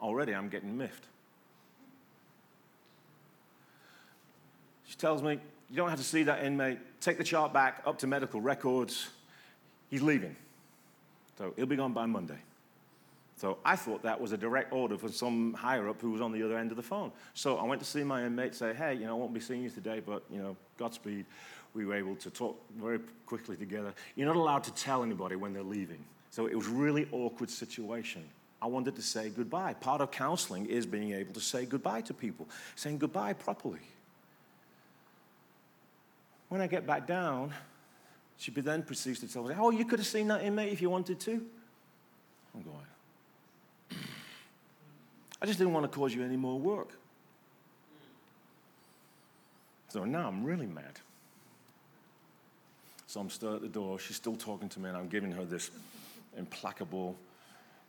Already 0.00 0.34
I'm 0.34 0.48
getting 0.48 0.76
miffed. 0.76 1.04
She 4.86 4.96
tells 4.96 5.22
me, 5.22 5.38
You 5.70 5.76
don't 5.76 5.90
have 5.90 5.98
to 5.98 6.04
see 6.04 6.22
that 6.24 6.42
inmate. 6.44 6.78
Take 7.00 7.18
the 7.18 7.24
chart 7.24 7.52
back 7.52 7.82
up 7.84 7.98
to 7.98 8.06
medical 8.06 8.40
records. 8.40 9.08
He's 9.90 10.02
leaving. 10.02 10.34
So 11.36 11.52
he'll 11.56 11.66
be 11.66 11.76
gone 11.76 11.92
by 11.92 12.06
Monday. 12.06 12.38
So 13.38 13.58
I 13.64 13.76
thought 13.76 14.02
that 14.02 14.20
was 14.20 14.32
a 14.32 14.36
direct 14.36 14.72
order 14.72 14.98
from 14.98 15.12
some 15.12 15.54
higher 15.54 15.88
up 15.88 16.00
who 16.00 16.10
was 16.10 16.20
on 16.20 16.32
the 16.32 16.42
other 16.42 16.58
end 16.58 16.72
of 16.72 16.76
the 16.76 16.82
phone. 16.82 17.12
So 17.34 17.56
I 17.56 17.64
went 17.64 17.80
to 17.80 17.86
see 17.86 18.02
my 18.02 18.24
inmate, 18.24 18.54
say, 18.54 18.74
hey, 18.74 18.94
you 18.94 19.06
know, 19.06 19.12
I 19.12 19.14
won't 19.14 19.32
be 19.32 19.38
seeing 19.38 19.62
you 19.62 19.70
today, 19.70 20.02
but, 20.04 20.24
you 20.28 20.42
know, 20.42 20.56
Godspeed. 20.76 21.24
We 21.74 21.86
were 21.86 21.94
able 21.94 22.16
to 22.16 22.30
talk 22.30 22.60
very 22.76 22.98
quickly 23.26 23.54
together. 23.54 23.94
You're 24.16 24.26
not 24.26 24.36
allowed 24.36 24.64
to 24.64 24.74
tell 24.74 25.04
anybody 25.04 25.36
when 25.36 25.52
they're 25.52 25.62
leaving. 25.62 26.02
So 26.30 26.46
it 26.46 26.56
was 26.56 26.66
a 26.66 26.70
really 26.70 27.06
awkward 27.12 27.50
situation. 27.50 28.24
I 28.60 28.66
wanted 28.66 28.96
to 28.96 29.02
say 29.02 29.28
goodbye. 29.28 29.74
Part 29.74 30.00
of 30.00 30.10
counseling 30.10 30.66
is 30.66 30.86
being 30.86 31.12
able 31.12 31.32
to 31.34 31.40
say 31.40 31.64
goodbye 31.64 32.00
to 32.02 32.14
people, 32.14 32.48
saying 32.74 32.98
goodbye 32.98 33.34
properly. 33.34 33.78
When 36.48 36.60
I 36.60 36.66
get 36.66 36.86
back 36.86 37.06
down, 37.06 37.52
she 38.38 38.50
then 38.50 38.82
proceeds 38.82 39.20
to 39.20 39.28
tell 39.32 39.44
me, 39.44 39.54
Oh, 39.56 39.70
you 39.70 39.84
could 39.84 40.00
have 40.00 40.08
seen 40.08 40.26
that 40.28 40.42
inmate 40.42 40.72
if 40.72 40.82
you 40.82 40.90
wanted 40.90 41.20
to. 41.20 41.32
I'm 42.54 42.62
going, 42.62 42.76
I 45.40 45.46
just 45.46 45.58
didn't 45.58 45.72
want 45.72 45.90
to 45.90 45.98
cause 45.98 46.14
you 46.14 46.24
any 46.24 46.36
more 46.36 46.58
work. 46.58 46.90
So 49.88 50.04
now 50.04 50.28
I'm 50.28 50.44
really 50.44 50.66
mad. 50.66 50.98
So 53.06 53.20
I'm 53.20 53.30
still 53.30 53.54
at 53.54 53.62
the 53.62 53.68
door. 53.68 53.98
She's 53.98 54.16
still 54.16 54.36
talking 54.36 54.68
to 54.68 54.80
me, 54.80 54.88
and 54.88 54.98
I'm 54.98 55.08
giving 55.08 55.32
her 55.32 55.44
this 55.44 55.70
implacable, 56.36 57.16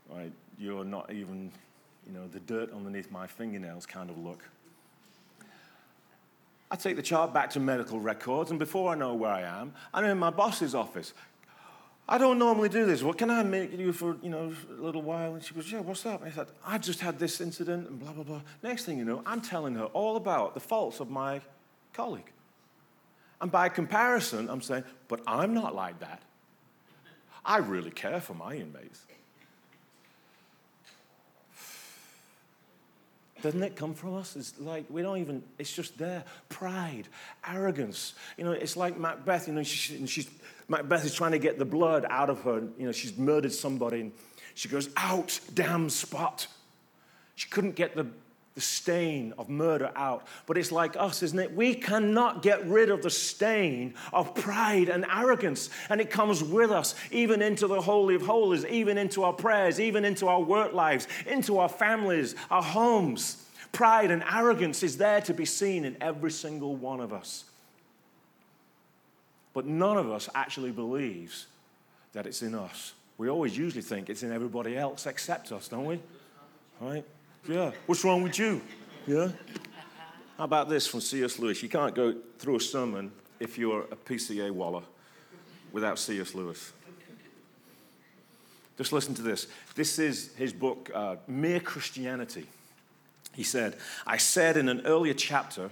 right, 0.10 0.32
you're 0.58 0.86
not 0.86 1.12
even, 1.12 1.51
you 2.08 2.13
know, 2.13 2.27
the 2.32 2.39
dirt 2.39 2.72
underneath 2.74 3.12
my 3.12 3.27
fingernails 3.27 3.86
kind 3.86 4.10
of 4.10 4.18
look. 4.18 4.44
I 6.72 6.75
take 6.75 6.96
the 6.96 7.01
chart 7.01 7.34
back 7.34 7.50
to 7.51 7.60
medical 7.60 8.00
records, 8.00 8.51
and 8.51 8.60
before 8.60 8.91
I 8.91 8.96
know 8.96 9.13
where 9.15 9.32
I 9.32 9.41
am, 9.41 9.74
I'm 9.94 10.06
in 10.06 10.18
my 10.18 10.29
boss's 10.29 10.75
office. 10.75 11.13
I 12.12 12.18
don't 12.18 12.39
normally 12.39 12.70
do 12.70 12.88
this. 12.88 13.04
What 13.04 13.20
can 13.20 13.30
I 13.30 13.44
make 13.44 13.78
you 13.78 13.94
for, 13.94 14.18
you 14.24 14.32
know, 14.32 14.51
a 14.68 14.82
little 14.82 15.04
while? 15.04 15.36
And 15.36 15.44
she 15.44 15.54
goes, 15.54 15.72
yeah, 15.72 15.80
what's 15.80 16.08
up? 16.08 16.24
And 16.24 16.32
I 16.32 16.36
said, 16.36 16.48
I've 16.66 16.82
just 16.82 17.00
had 17.00 17.20
this 17.20 17.39
incident 17.39 17.88
and 17.88 18.00
blah, 18.00 18.12
blah, 18.12 18.24
blah. 18.24 18.42
Next 18.63 18.86
thing 18.86 18.98
you 18.98 19.06
know, 19.06 19.22
I'm 19.28 19.42
telling 19.42 19.75
her 19.75 19.86
all 19.86 20.16
about 20.16 20.56
the 20.56 20.60
faults 20.60 21.00
of 21.00 21.12
my 21.12 21.39
colleague. 21.94 22.32
And 23.39 23.51
by 23.51 23.70
comparison, 23.70 24.50
I'm 24.50 24.62
saying, 24.62 24.86
but 25.08 25.22
I'm 25.28 25.54
not 25.54 25.75
like 25.75 26.00
that. 26.00 26.24
I 27.46 27.58
really 27.58 27.92
care 27.92 28.20
for 28.20 28.34
my 28.34 28.56
inmates. 28.56 29.06
Doesn't 33.44 33.62
it 33.62 33.75
come 33.75 33.94
from 33.94 34.16
us? 34.16 34.36
It's 34.36 34.60
like 34.60 34.86
we 34.89 35.04
don't 35.04 35.20
even, 35.20 35.44
it's 35.60 35.72
just 35.72 35.98
there. 35.98 36.24
Pride, 36.50 37.08
arrogance. 37.48 38.16
You 38.36 38.46
know, 38.46 38.51
it's 38.51 38.75
like 38.75 38.98
Macbeth, 38.98 39.48
you 39.48 39.54
know, 39.54 39.63
she, 39.63 40.06
she's, 40.08 40.28
Macbeth 40.70 41.04
is 41.04 41.14
trying 41.14 41.32
to 41.32 41.40
get 41.40 41.58
the 41.58 41.66
blood 41.66 42.06
out 42.10 42.30
of 42.30 42.44
her. 42.44 42.62
You 42.78 42.86
know, 42.86 42.92
she's 42.92 43.18
murdered 43.18 43.52
somebody 43.52 44.02
and 44.02 44.12
she 44.54 44.70
goes, 44.70 44.90
out, 44.96 45.40
damn 45.54 45.90
spot. 45.90 46.48
She 47.36 47.50
couldn't 47.50 47.76
get 47.76 47.96
the, 47.96 48.08
the 48.54 48.62
stain 48.62 49.34
of 49.38 49.50
murder 49.50 49.92
out. 49.96 50.28
But 50.46 50.58
it's 50.58 50.72
like 50.72 50.96
us, 50.96 51.24
isn't 51.24 51.40
it? 51.40 51.56
We 51.56 51.74
cannot 51.74 52.44
get 52.44 52.68
rid 52.68 52.90
of 52.90 53.02
the 53.02 53.10
stain 53.10 53.96
of 54.14 54.36
pride 54.36 54.90
and 54.90 55.06
arrogance. 55.12 55.70
And 55.90 56.00
it 56.00 56.12
comes 56.12 56.44
with 56.44 56.70
us, 56.70 56.94
even 57.10 57.42
into 57.42 57.68
the 57.68 57.82
Holy 57.82 58.16
of 58.16 58.22
Holies, 58.22 58.66
even 58.66 58.98
into 58.98 59.24
our 59.24 59.34
prayers, 59.34 59.80
even 59.80 60.06
into 60.06 60.28
our 60.28 60.42
work 60.42 60.74
lives, 60.74 61.08
into 61.26 61.58
our 61.58 61.70
families, 61.70 62.36
our 62.52 62.64
homes. 62.64 63.46
Pride 63.72 64.12
and 64.12 64.24
arrogance 64.30 64.84
is 64.84 64.98
there 64.98 65.22
to 65.22 65.34
be 65.34 65.46
seen 65.46 65.86
in 65.86 65.96
every 66.02 66.32
single 66.32 66.76
one 66.76 67.00
of 67.00 67.14
us. 67.14 67.46
But 69.60 69.66
none 69.66 69.98
of 69.98 70.10
us 70.10 70.30
actually 70.34 70.72
believes 70.72 71.48
that 72.13 72.25
it's 72.25 72.42
in 72.42 72.56
us. 72.56 72.94
We 73.18 73.28
always 73.28 73.58
usually 73.58 73.82
think 73.82 74.10
it's 74.10 74.24
in 74.24 74.32
everybody 74.32 74.78
else 74.78 75.06
except 75.06 75.51
us, 75.51 75.68
don't 75.68 75.84
we? 75.84 76.00
Right? 76.80 77.04
Yeah. 77.46 77.72
What's 77.86 78.06
wrong 78.06 78.24
with 78.24 78.39
you? 78.39 78.62
Yeah. 79.06 79.28
How 80.38 80.46
about 80.46 80.70
this 80.70 80.88
from 80.88 81.01
C.S. 81.01 81.39
Lewis? 81.39 81.62
You 81.62 81.68
can't 81.68 81.94
go 81.94 82.16
through 82.38 82.56
a 82.56 82.60
sermon 82.62 83.12
if 83.42 83.58
you're 83.58 83.82
a 83.82 83.98
PCA 83.98 84.50
waller 84.50 84.84
without 85.74 86.00
C.S. 86.00 86.34
Lewis. 86.34 86.72
Just 88.78 88.94
listen 88.94 89.13
to 89.16 89.22
this. 89.22 89.48
This 89.75 90.00
is 90.00 90.34
his 90.38 90.54
book, 90.54 90.89
uh, 90.96 91.18
Mere 91.28 91.60
Christianity. 91.60 92.48
He 93.34 93.44
said, 93.44 93.75
I 94.08 94.16
said 94.16 94.56
in 94.56 94.70
an 94.70 94.84
earlier 94.86 95.13
chapter 95.13 95.70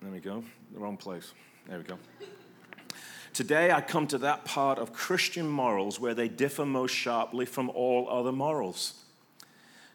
There 0.00 0.10
we 0.10 0.20
go. 0.20 0.42
The 0.72 0.80
wrong 0.80 0.96
place. 0.96 1.34
There 1.70 1.78
we 1.78 1.84
go. 1.84 1.98
Today, 3.32 3.70
I 3.70 3.80
come 3.80 4.08
to 4.08 4.18
that 4.18 4.44
part 4.44 4.80
of 4.80 4.92
Christian 4.92 5.48
morals 5.48 6.00
where 6.00 6.14
they 6.14 6.26
differ 6.26 6.66
most 6.66 6.92
sharply 6.92 7.46
from 7.46 7.70
all 7.70 8.10
other 8.10 8.32
morals. 8.32 9.04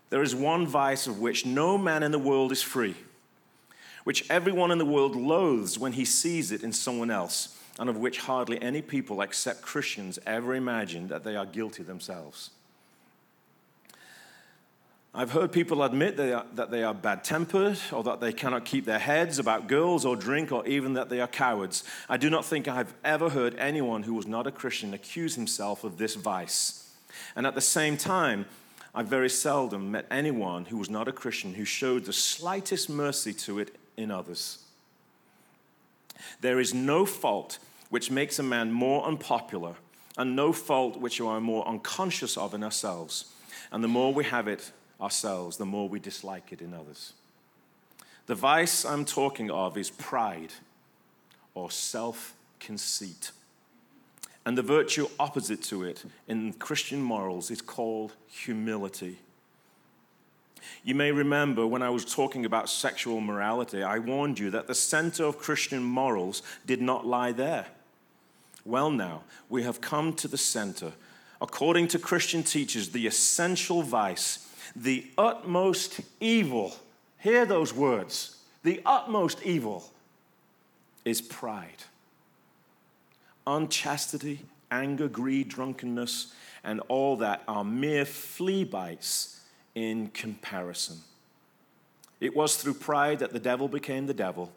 There 0.10 0.22
is 0.22 0.34
one 0.34 0.66
vice 0.68 1.06
of 1.06 1.20
which 1.20 1.46
no 1.46 1.78
man 1.78 2.02
in 2.02 2.14
the 2.14 2.18
world 2.18 2.54
is 2.54 2.62
free, 2.62 2.96
which 4.06 4.30
everyone 4.32 4.72
in 4.72 4.78
the 4.78 4.86
world 4.86 5.18
loathes 5.18 5.78
when 5.78 5.92
he 5.92 6.06
sees 6.06 6.54
it 6.54 6.64
in 6.64 6.72
someone 6.72 7.12
else, 7.12 7.60
and 7.78 7.90
of 7.90 7.98
which 7.98 8.20
hardly 8.20 8.62
any 8.62 8.82
people 8.82 9.20
except 9.20 9.62
Christians 9.62 10.18
ever 10.26 10.56
imagine 10.56 11.10
that 11.10 11.26
they 11.26 11.36
are 11.36 11.46
guilty 11.46 11.84
themselves. 11.84 12.52
I've 15.18 15.32
heard 15.32 15.54
people 15.54 15.82
admit 15.82 16.18
they 16.18 16.34
are, 16.34 16.46
that 16.56 16.72
they 16.72 16.84
are 16.84 16.94
bad 16.94 17.24
tempered 17.24 17.80
or 17.94 18.04
that 18.04 18.20
they 18.20 18.34
cannot 18.34 18.66
keep 18.66 18.84
their 18.84 19.00
heads 19.00 19.40
about 19.40 19.68
girls 19.68 20.04
or 20.06 20.18
drink 20.18 20.52
or 20.52 20.68
even 20.68 20.94
that 20.94 21.08
they 21.08 21.22
are 21.22 21.28
cowards. 21.28 21.86
I 22.10 22.18
do 22.18 22.30
not 22.30 22.44
think 22.44 22.68
I 22.68 22.76
have 22.76 22.94
ever 23.02 23.30
heard 23.30 23.56
anyone 23.56 24.04
who 24.04 24.14
was 24.14 24.28
not 24.28 24.46
a 24.46 24.52
Christian 24.52 24.94
accuse 24.94 25.36
himself 25.36 25.86
of 25.86 25.98
this 25.98 26.16
vice. 26.16 26.94
And 27.34 27.48
at 27.48 27.56
the 27.56 27.62
same 27.62 27.96
time, 27.96 28.46
I've 28.94 29.08
very 29.08 29.30
seldom 29.30 29.90
met 29.92 30.06
anyone 30.12 30.66
who 30.66 30.78
was 30.78 30.90
not 30.90 31.08
a 31.08 31.14
Christian 31.14 31.54
who 31.54 31.64
showed 31.64 32.04
the 32.04 32.14
slightest 32.14 32.90
mercy 32.90 33.32
to 33.34 33.60
it 33.60 33.74
in 33.96 34.12
others. 34.12 34.60
There 36.42 36.60
is 36.60 36.74
no 36.74 37.06
fault 37.06 37.60
which 37.90 38.12
makes 38.12 38.38
a 38.38 38.44
man 38.44 38.70
more 38.70 39.06
unpopular, 39.06 39.76
and 40.18 40.36
no 40.36 40.52
fault 40.52 40.98
which 41.00 41.22
we 41.22 41.28
are 41.28 41.40
more 41.40 41.66
unconscious 41.66 42.38
of 42.38 42.54
in 42.54 42.64
ourselves. 42.64 43.32
And 43.72 43.82
the 43.82 43.88
more 43.88 44.14
we 44.14 44.26
have 44.26 44.48
it, 44.50 44.72
ourselves, 45.00 45.58
the 45.58 45.66
more 45.66 45.90
we 45.90 46.00
dislike 46.00 46.52
it 46.52 46.62
in 46.62 46.74
others. 46.74 47.14
The 48.28 48.36
vice 48.36 48.86
I'm 48.86 49.06
talking 49.06 49.52
of 49.52 49.78
is 49.78 49.90
pride 49.90 50.54
or 51.54 51.70
self 51.70 52.34
conceit. 52.60 53.32
And 54.46 54.58
the 54.58 54.64
virtue 54.64 55.08
opposite 55.20 55.64
to 55.64 55.84
it 55.84 56.04
in 56.28 56.54
Christian 56.54 57.02
morals 57.02 57.50
is 57.50 57.62
called 57.62 58.14
humility. 58.28 59.18
You 60.84 60.96
may 60.96 61.12
remember 61.12 61.66
when 61.66 61.82
I 61.82 61.90
was 61.90 62.06
talking 62.06 62.46
about 62.46 62.70
sexual 62.70 63.22
morality, 63.22 63.82
I 63.82 64.00
warned 64.00 64.38
you 64.38 64.52
that 64.52 64.68
the 64.68 64.76
center 64.76 65.24
of 65.24 65.40
Christian 65.40 65.84
morals 65.84 66.44
did 66.66 66.82
not 66.82 67.06
lie 67.06 67.32
there. 67.32 67.66
Well, 68.64 68.92
now, 68.92 69.24
we 69.50 69.64
have 69.64 69.82
come 69.82 70.14
to 70.14 70.28
the 70.28 70.38
center. 70.38 70.94
According 71.42 71.88
to 71.90 72.00
Christian 72.00 72.44
teachers, 72.44 72.90
the 72.90 73.08
essential 73.08 73.82
vice 73.82 74.45
the 74.76 75.06
utmost 75.18 76.02
evil, 76.20 76.76
hear 77.20 77.46
those 77.46 77.74
words, 77.74 78.38
the 78.64 78.82
utmost 78.86 79.44
evil 79.44 79.92
is 81.04 81.22
pride. 81.22 81.84
Unchastity, 83.46 84.40
anger, 84.72 85.08
greed, 85.08 85.50
drunkenness, 85.50 86.34
and 86.64 86.82
all 86.88 87.18
that 87.18 87.44
are 87.48 87.64
mere 87.64 88.06
flea 88.06 88.64
bites 88.64 89.40
in 89.76 90.08
comparison. 90.10 90.98
It 92.20 92.36
was 92.36 92.58
through 92.58 92.76
pride 92.76 93.20
that 93.20 93.34
the 93.34 93.40
devil 93.40 93.68
became 93.68 94.08
the 94.08 94.14
devil, 94.14 94.52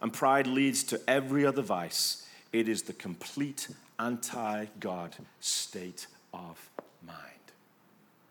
and 0.00 0.12
pride 0.12 0.46
leads 0.46 0.82
to 0.84 1.00
every 1.08 1.44
other 1.44 1.62
vice. 1.62 2.26
It 2.52 2.68
is 2.68 2.82
the 2.82 2.92
complete 2.92 3.68
anti 3.98 4.66
God 4.80 5.14
state 5.40 6.06
of 6.32 6.70
mind. 7.06 7.18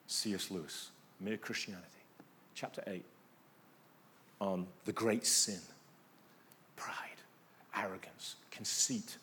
C.S. 0.08 0.50
Lewis. 0.51 0.90
Mere 1.22 1.38
Christianity, 1.38 1.86
chapter 2.56 2.84
8, 2.88 3.06
on 4.40 4.68
the 4.86 4.92
great 4.92 5.25
sin 5.25 5.60
pride, 6.75 6.96
arrogance, 7.78 8.36
conceit, 8.50 9.18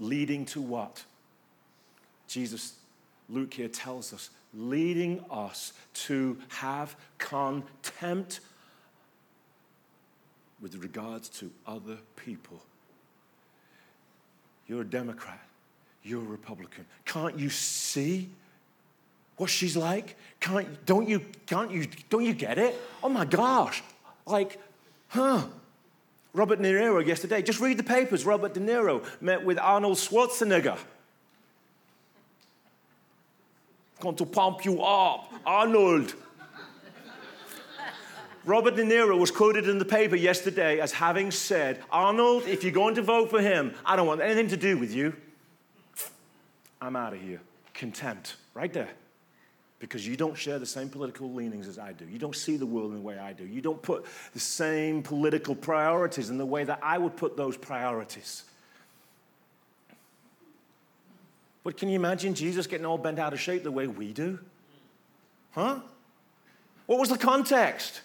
leading 0.00 0.44
to 0.44 0.60
what? 0.60 1.04
Jesus, 2.26 2.74
Luke 3.28 3.54
here 3.54 3.68
tells 3.68 4.12
us, 4.12 4.30
leading 4.52 5.24
us 5.30 5.72
to 5.94 6.36
have 6.48 6.96
contempt 7.18 8.40
with 10.60 10.74
regards 10.82 11.28
to 11.28 11.50
other 11.66 11.98
people. 12.16 12.60
You're 14.66 14.82
a 14.82 14.86
Democrat. 14.86 15.40
You're 16.02 16.22
a 16.22 16.24
Republican. 16.24 16.84
Can't 17.04 17.38
you 17.38 17.48
see 17.48 18.28
what 19.36 19.50
she's 19.50 19.76
like? 19.76 20.16
Can't, 20.40 20.84
don't, 20.86 21.08
you, 21.08 21.20
can't 21.46 21.70
you, 21.70 21.86
don't 22.10 22.24
you 22.24 22.32
get 22.32 22.58
it? 22.58 22.74
Oh 23.02 23.08
my 23.08 23.24
gosh. 23.24 23.82
Like, 24.26 24.58
huh? 25.08 25.42
Robert 26.34 26.60
De 26.60 26.72
Niro 26.72 27.04
yesterday, 27.04 27.42
just 27.42 27.60
read 27.60 27.76
the 27.76 27.82
papers. 27.82 28.24
Robert 28.24 28.54
De 28.54 28.60
Niro 28.60 29.04
met 29.20 29.44
with 29.44 29.58
Arnold 29.58 29.98
Schwarzenegger. 29.98 30.78
Going 34.00 34.16
to 34.16 34.26
pump 34.26 34.64
you 34.64 34.82
up, 34.82 35.32
Arnold. 35.46 36.14
Robert 38.44 38.74
De 38.74 38.82
Niro 38.82 39.16
was 39.16 39.30
quoted 39.30 39.68
in 39.68 39.78
the 39.78 39.84
paper 39.84 40.16
yesterday 40.16 40.80
as 40.80 40.90
having 40.90 41.30
said, 41.30 41.80
Arnold, 41.92 42.42
if 42.48 42.64
you're 42.64 42.72
going 42.72 42.96
to 42.96 43.02
vote 43.02 43.30
for 43.30 43.40
him, 43.40 43.74
I 43.84 43.94
don't 43.94 44.08
want 44.08 44.20
anything 44.20 44.48
to 44.48 44.56
do 44.56 44.76
with 44.78 44.92
you. 44.92 45.14
I'm 46.80 46.96
out 46.96 47.12
of 47.12 47.20
here. 47.20 47.40
Contempt, 47.74 48.34
right 48.54 48.72
there 48.72 48.88
because 49.82 50.06
you 50.06 50.16
don't 50.16 50.38
share 50.38 50.60
the 50.60 50.64
same 50.64 50.88
political 50.88 51.32
leanings 51.32 51.66
as 51.66 51.76
I 51.76 51.92
do. 51.92 52.04
You 52.06 52.16
don't 52.16 52.36
see 52.36 52.56
the 52.56 52.64
world 52.64 52.92
in 52.92 52.98
the 52.98 53.02
way 53.02 53.18
I 53.18 53.32
do. 53.32 53.44
You 53.44 53.60
don't 53.60 53.82
put 53.82 54.06
the 54.32 54.38
same 54.38 55.02
political 55.02 55.56
priorities 55.56 56.30
in 56.30 56.38
the 56.38 56.46
way 56.46 56.62
that 56.62 56.78
I 56.84 56.98
would 56.98 57.16
put 57.16 57.36
those 57.36 57.56
priorities. 57.56 58.44
But 61.64 61.76
can 61.76 61.88
you 61.88 61.96
imagine 61.96 62.34
Jesus 62.34 62.68
getting 62.68 62.86
all 62.86 62.96
bent 62.96 63.18
out 63.18 63.32
of 63.32 63.40
shape 63.40 63.64
the 63.64 63.72
way 63.72 63.88
we 63.88 64.12
do? 64.12 64.38
Huh? 65.50 65.80
What 66.86 67.00
was 67.00 67.08
the 67.08 67.18
context? 67.18 68.02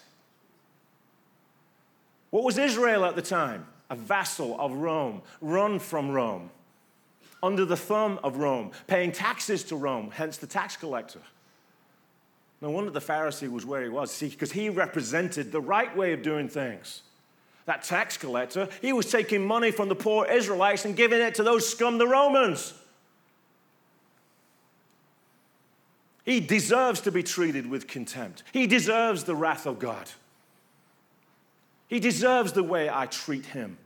What 2.30 2.42
was 2.42 2.58
Israel 2.58 3.04
at 3.04 3.14
the 3.14 3.22
time? 3.22 3.68
A 3.88 3.94
vassal 3.94 4.60
of 4.60 4.72
Rome, 4.72 5.22
run 5.40 5.78
from 5.78 6.10
Rome, 6.10 6.50
under 7.40 7.64
the 7.64 7.76
thumb 7.76 8.18
of 8.24 8.38
Rome, 8.38 8.72
paying 8.88 9.12
taxes 9.12 9.62
to 9.64 9.76
Rome, 9.76 10.10
hence 10.10 10.38
the 10.38 10.48
tax 10.48 10.76
collector. 10.76 11.20
No 12.60 12.70
wonder 12.70 12.90
the 12.90 13.00
Pharisee 13.00 13.50
was 13.50 13.64
where 13.64 13.82
he 13.82 13.88
was, 13.88 14.10
see, 14.10 14.28
because 14.28 14.52
he 14.52 14.68
represented 14.68 15.52
the 15.52 15.60
right 15.60 15.94
way 15.96 16.12
of 16.12 16.22
doing 16.22 16.48
things. 16.48 17.02
That 17.66 17.82
tax 17.82 18.16
collector, 18.16 18.68
he 18.80 18.92
was 18.92 19.10
taking 19.10 19.46
money 19.46 19.70
from 19.70 19.88
the 19.88 19.94
poor 19.94 20.26
Israelites 20.26 20.84
and 20.84 20.96
giving 20.96 21.20
it 21.20 21.34
to 21.36 21.42
those 21.42 21.68
scum, 21.68 21.98
the 21.98 22.06
Romans. 22.06 22.74
He 26.24 26.40
deserves 26.40 27.00
to 27.02 27.12
be 27.12 27.22
treated 27.22 27.68
with 27.68 27.86
contempt. 27.86 28.42
He 28.52 28.66
deserves 28.66 29.24
the 29.24 29.36
wrath 29.36 29.66
of 29.66 29.78
God. 29.78 30.10
He 31.88 32.00
deserves 32.00 32.52
the 32.52 32.62
way 32.62 32.90
I 32.90 33.06
treat 33.06 33.46
him. 33.46 33.78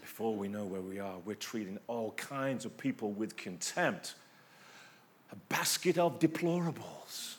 Before 0.00 0.34
we 0.34 0.48
know 0.48 0.64
where 0.64 0.80
we 0.80 0.98
are, 0.98 1.16
we're 1.24 1.34
treating 1.34 1.78
all 1.86 2.10
kinds 2.12 2.64
of 2.64 2.76
people 2.76 3.12
with 3.12 3.36
contempt 3.36 4.14
a 5.32 5.36
basket 5.48 5.98
of 5.98 6.18
deplorables. 6.18 7.36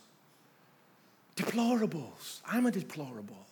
Deplorables. 1.36 2.40
I'm 2.46 2.66
a 2.66 2.72
deplorable. 2.72 3.46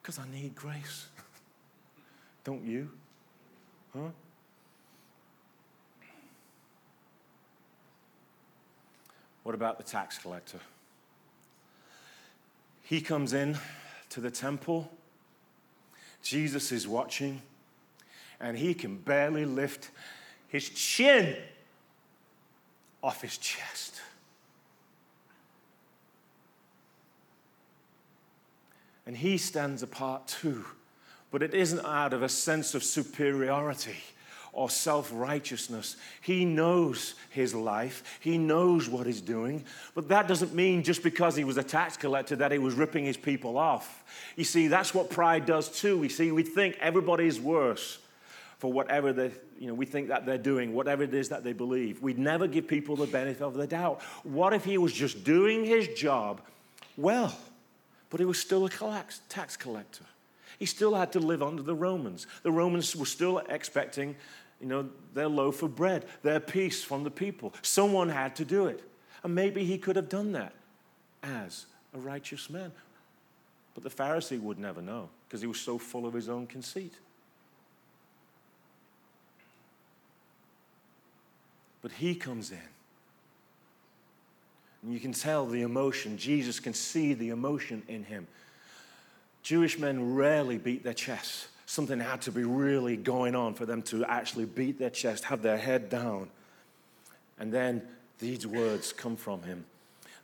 Because 0.00 0.18
I 0.18 0.24
need 0.32 0.54
grace. 0.54 1.06
Don't 2.44 2.64
you? 2.64 2.90
Huh? 3.92 4.10
What 9.42 9.54
about 9.54 9.78
the 9.78 9.84
tax 9.84 10.18
collector? 10.18 10.60
He 12.82 13.00
comes 13.00 13.32
in 13.32 13.56
to 14.10 14.20
the 14.20 14.30
temple. 14.30 14.90
Jesus 16.22 16.70
is 16.70 16.86
watching, 16.86 17.42
and 18.40 18.56
he 18.56 18.74
can 18.74 18.96
barely 18.96 19.44
lift 19.44 19.90
his 20.48 20.68
chin 20.68 21.36
off 23.02 23.22
his 23.22 23.36
chest. 23.38 24.00
And 29.06 29.16
he 29.16 29.36
stands 29.36 29.82
apart 29.82 30.28
too, 30.28 30.64
but 31.30 31.42
it 31.42 31.54
isn't 31.54 31.84
out 31.84 32.12
of 32.12 32.22
a 32.22 32.28
sense 32.28 32.74
of 32.74 32.84
superiority 32.84 33.96
or 34.52 34.70
self 34.70 35.10
righteousness. 35.12 35.96
He 36.20 36.44
knows 36.44 37.14
his 37.30 37.54
life, 37.54 38.18
he 38.20 38.38
knows 38.38 38.88
what 38.88 39.06
he's 39.06 39.20
doing, 39.20 39.64
but 39.94 40.08
that 40.08 40.28
doesn't 40.28 40.54
mean 40.54 40.84
just 40.84 41.02
because 41.02 41.34
he 41.34 41.44
was 41.44 41.56
a 41.56 41.62
tax 41.64 41.96
collector 41.96 42.36
that 42.36 42.52
he 42.52 42.58
was 42.58 42.74
ripping 42.74 43.04
his 43.04 43.16
people 43.16 43.58
off. 43.58 44.04
You 44.36 44.44
see, 44.44 44.68
that's 44.68 44.94
what 44.94 45.10
pride 45.10 45.46
does 45.46 45.68
too. 45.68 46.02
You 46.02 46.08
see, 46.08 46.30
we 46.30 46.44
think 46.44 46.76
everybody's 46.80 47.40
worse 47.40 47.98
for 48.62 48.72
whatever 48.72 49.12
they, 49.12 49.32
you 49.58 49.66
know, 49.66 49.74
we 49.74 49.84
think 49.84 50.06
that 50.08 50.24
they're 50.24 50.38
doing, 50.38 50.72
whatever 50.72 51.02
it 51.02 51.12
is 51.12 51.30
that 51.30 51.42
they 51.42 51.52
believe. 51.52 52.00
We'd 52.00 52.18
never 52.18 52.46
give 52.46 52.68
people 52.68 52.94
the 52.94 53.08
benefit 53.08 53.42
of 53.42 53.54
the 53.54 53.66
doubt. 53.66 54.00
What 54.22 54.52
if 54.52 54.64
he 54.64 54.78
was 54.78 54.92
just 54.92 55.24
doing 55.24 55.64
his 55.64 55.88
job 55.88 56.40
well? 56.96 57.36
but 58.12 58.20
he 58.20 58.26
was 58.26 58.38
still 58.38 58.66
a 58.66 58.68
tax 58.68 59.56
collector. 59.56 60.04
He 60.58 60.66
still 60.66 60.94
had 60.94 61.12
to 61.12 61.18
live 61.18 61.42
under 61.42 61.62
the 61.62 61.74
Romans. 61.74 62.26
The 62.42 62.52
Romans 62.52 62.94
were 62.94 63.06
still 63.06 63.38
expecting, 63.38 64.16
you 64.60 64.66
know, 64.66 64.90
their 65.14 65.28
loaf 65.28 65.62
of 65.62 65.74
bread, 65.74 66.04
their 66.22 66.38
peace 66.38 66.84
from 66.84 67.04
the 67.04 67.10
people. 67.10 67.54
Someone 67.62 68.10
had 68.10 68.36
to 68.36 68.44
do 68.44 68.66
it. 68.66 68.84
And 69.24 69.34
maybe 69.34 69.64
he 69.64 69.78
could 69.78 69.96
have 69.96 70.10
done 70.10 70.32
that 70.32 70.52
as 71.22 71.64
a 71.94 71.98
righteous 71.98 72.50
man. 72.50 72.70
But 73.72 73.82
the 73.82 73.88
Pharisee 73.88 74.38
would 74.38 74.58
never 74.58 74.82
know 74.82 75.08
because 75.26 75.40
he 75.40 75.46
was 75.46 75.58
so 75.58 75.78
full 75.78 76.06
of 76.06 76.12
his 76.12 76.28
own 76.28 76.46
conceit. 76.46 76.92
But 81.82 81.92
he 81.92 82.14
comes 82.14 82.50
in. 82.50 82.58
And 84.82 84.92
you 84.92 85.00
can 85.00 85.12
tell 85.12 85.46
the 85.46 85.62
emotion. 85.62 86.16
Jesus 86.16 86.58
can 86.60 86.74
see 86.74 87.14
the 87.14 87.30
emotion 87.30 87.82
in 87.88 88.04
him. 88.04 88.26
Jewish 89.42 89.78
men 89.78 90.14
rarely 90.14 90.58
beat 90.58 90.84
their 90.84 90.94
chests. 90.94 91.48
Something 91.66 92.00
had 92.00 92.22
to 92.22 92.32
be 92.32 92.44
really 92.44 92.96
going 92.96 93.34
on 93.34 93.54
for 93.54 93.66
them 93.66 93.82
to 93.82 94.04
actually 94.04 94.44
beat 94.44 94.78
their 94.78 94.90
chest, 94.90 95.24
have 95.24 95.42
their 95.42 95.56
head 95.56 95.88
down. 95.88 96.28
And 97.38 97.52
then 97.52 97.82
these 98.18 98.46
words 98.46 98.92
come 98.92 99.16
from 99.16 99.42
him. 99.42 99.64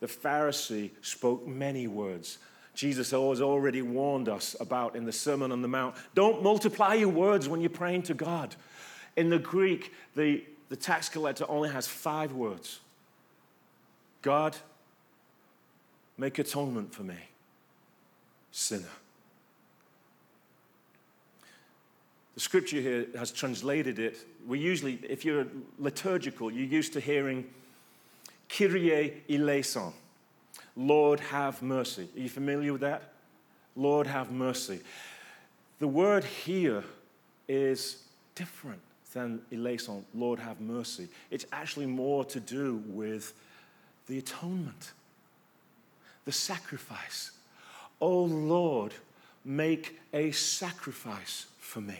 The 0.00 0.06
Pharisee 0.06 0.90
spoke 1.02 1.46
many 1.46 1.88
words. 1.88 2.38
Jesus 2.74 3.10
has 3.10 3.40
already 3.40 3.82
warned 3.82 4.28
us 4.28 4.54
about 4.60 4.94
in 4.94 5.04
the 5.04 5.12
Sermon 5.12 5.50
on 5.50 5.62
the 5.62 5.68
Mount. 5.68 5.96
Don't 6.14 6.44
multiply 6.44 6.94
your 6.94 7.08
words 7.08 7.48
when 7.48 7.60
you're 7.60 7.70
praying 7.70 8.02
to 8.02 8.14
God. 8.14 8.54
In 9.16 9.30
the 9.30 9.38
Greek, 9.38 9.92
the, 10.14 10.44
the 10.68 10.76
tax 10.76 11.08
collector 11.08 11.44
only 11.48 11.70
has 11.70 11.86
five 11.86 12.32
words 12.32 12.80
God, 14.22 14.56
make 16.16 16.38
atonement 16.38 16.92
for 16.92 17.02
me, 17.02 17.16
sinner. 18.50 18.84
The 22.34 22.40
scripture 22.40 22.80
here 22.80 23.06
has 23.16 23.32
translated 23.32 23.98
it. 23.98 24.18
We 24.46 24.58
usually, 24.58 25.00
if 25.08 25.24
you're 25.24 25.46
liturgical, 25.78 26.50
you're 26.50 26.66
used 26.66 26.92
to 26.92 27.00
hearing 27.00 27.48
Kyrie 28.48 29.22
eleison. 29.28 29.92
Lord, 30.76 31.18
have 31.20 31.62
mercy. 31.62 32.08
Are 32.16 32.20
you 32.20 32.28
familiar 32.28 32.72
with 32.72 32.82
that? 32.82 33.12
Lord, 33.74 34.06
have 34.06 34.30
mercy. 34.30 34.80
The 35.80 35.88
word 35.88 36.24
here 36.24 36.84
is 37.48 38.02
different 38.34 38.80
than 39.12 39.40
eleison, 39.52 40.04
Lord, 40.14 40.38
have 40.38 40.60
mercy. 40.60 41.08
It's 41.30 41.46
actually 41.52 41.86
more 41.86 42.24
to 42.26 42.40
do 42.40 42.82
with 42.86 43.32
the 44.06 44.18
atonement, 44.18 44.92
the 46.24 46.32
sacrifice. 46.32 47.32
Oh 48.00 48.24
Lord, 48.24 48.92
make 49.44 49.98
a 50.12 50.30
sacrifice 50.30 51.46
for 51.58 51.80
me. 51.80 51.98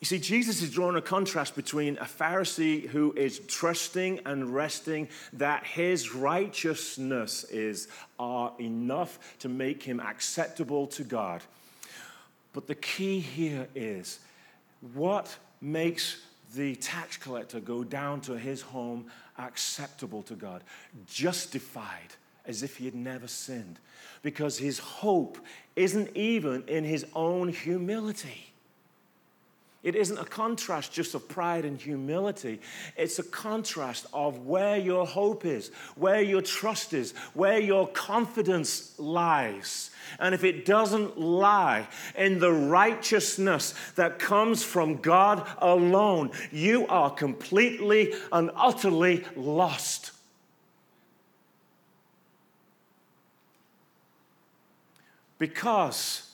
You 0.00 0.06
see, 0.06 0.18
Jesus 0.18 0.60
is 0.60 0.70
drawing 0.70 0.96
a 0.96 1.00
contrast 1.00 1.56
between 1.56 1.96
a 1.96 2.04
Pharisee 2.04 2.86
who 2.86 3.14
is 3.16 3.38
trusting 3.48 4.20
and 4.26 4.54
resting 4.54 5.08
that 5.32 5.64
his 5.64 6.14
righteousness 6.14 7.44
is 7.44 7.88
are 8.18 8.52
enough 8.60 9.18
to 9.38 9.48
make 9.48 9.82
him 9.82 10.00
acceptable 10.00 10.86
to 10.88 11.04
God. 11.04 11.40
But 12.54 12.66
the 12.66 12.74
key 12.74 13.20
here 13.20 13.68
is 13.74 14.20
what 14.94 15.36
makes 15.60 16.22
the 16.54 16.76
tax 16.76 17.18
collector 17.18 17.60
go 17.60 17.84
down 17.84 18.22
to 18.22 18.38
his 18.38 18.62
home 18.62 19.06
acceptable 19.38 20.22
to 20.22 20.34
God, 20.34 20.62
justified 21.06 22.14
as 22.46 22.62
if 22.62 22.76
he 22.76 22.84
had 22.84 22.94
never 22.94 23.26
sinned, 23.26 23.78
because 24.22 24.56
his 24.56 24.78
hope 24.78 25.38
isn't 25.74 26.16
even 26.16 26.62
in 26.68 26.84
his 26.84 27.04
own 27.14 27.48
humility. 27.48 28.53
It 29.84 29.94
isn't 29.94 30.16
a 30.16 30.24
contrast 30.24 30.92
just 30.92 31.14
of 31.14 31.28
pride 31.28 31.66
and 31.66 31.78
humility. 31.78 32.58
It's 32.96 33.18
a 33.18 33.22
contrast 33.22 34.06
of 34.14 34.46
where 34.46 34.78
your 34.78 35.06
hope 35.06 35.44
is, 35.44 35.70
where 35.94 36.22
your 36.22 36.40
trust 36.40 36.94
is, 36.94 37.12
where 37.34 37.60
your 37.60 37.86
confidence 37.88 38.98
lies. 38.98 39.90
And 40.18 40.34
if 40.34 40.42
it 40.42 40.64
doesn't 40.64 41.20
lie 41.20 41.86
in 42.16 42.38
the 42.38 42.50
righteousness 42.50 43.74
that 43.96 44.18
comes 44.18 44.64
from 44.64 45.02
God 45.02 45.46
alone, 45.58 46.30
you 46.50 46.86
are 46.86 47.10
completely 47.10 48.14
and 48.32 48.50
utterly 48.56 49.22
lost. 49.36 50.12
Because 55.38 56.33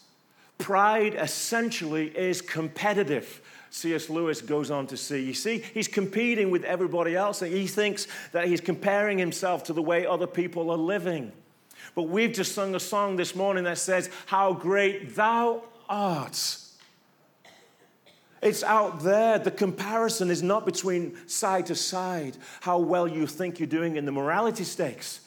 pride 0.60 1.14
essentially 1.14 2.16
is 2.16 2.40
competitive. 2.40 3.40
C.S. 3.70 4.10
Lewis 4.10 4.40
goes 4.42 4.70
on 4.70 4.86
to 4.88 4.96
say, 4.96 5.20
you 5.20 5.34
see, 5.34 5.58
he's 5.58 5.88
competing 5.88 6.50
with 6.50 6.64
everybody 6.64 7.16
else. 7.16 7.42
And 7.42 7.52
he 7.52 7.66
thinks 7.66 8.06
that 8.32 8.46
he's 8.46 8.60
comparing 8.60 9.18
himself 9.18 9.64
to 9.64 9.72
the 9.72 9.82
way 9.82 10.06
other 10.06 10.26
people 10.26 10.70
are 10.70 10.76
living. 10.76 11.32
But 11.94 12.04
we've 12.04 12.32
just 12.32 12.54
sung 12.54 12.74
a 12.74 12.80
song 12.80 13.16
this 13.16 13.34
morning 13.34 13.64
that 13.64 13.78
says, 13.78 14.10
How 14.26 14.52
great 14.52 15.14
thou 15.14 15.62
art. 15.88 16.56
It's 18.42 18.62
out 18.62 19.00
there. 19.02 19.38
The 19.38 19.50
comparison 19.50 20.30
is 20.30 20.42
not 20.42 20.64
between 20.64 21.16
side 21.28 21.66
to 21.66 21.74
side, 21.74 22.36
how 22.60 22.78
well 22.78 23.06
you 23.06 23.26
think 23.26 23.58
you're 23.58 23.66
doing 23.66 23.96
in 23.96 24.04
the 24.04 24.12
morality 24.12 24.64
stakes. 24.64 25.20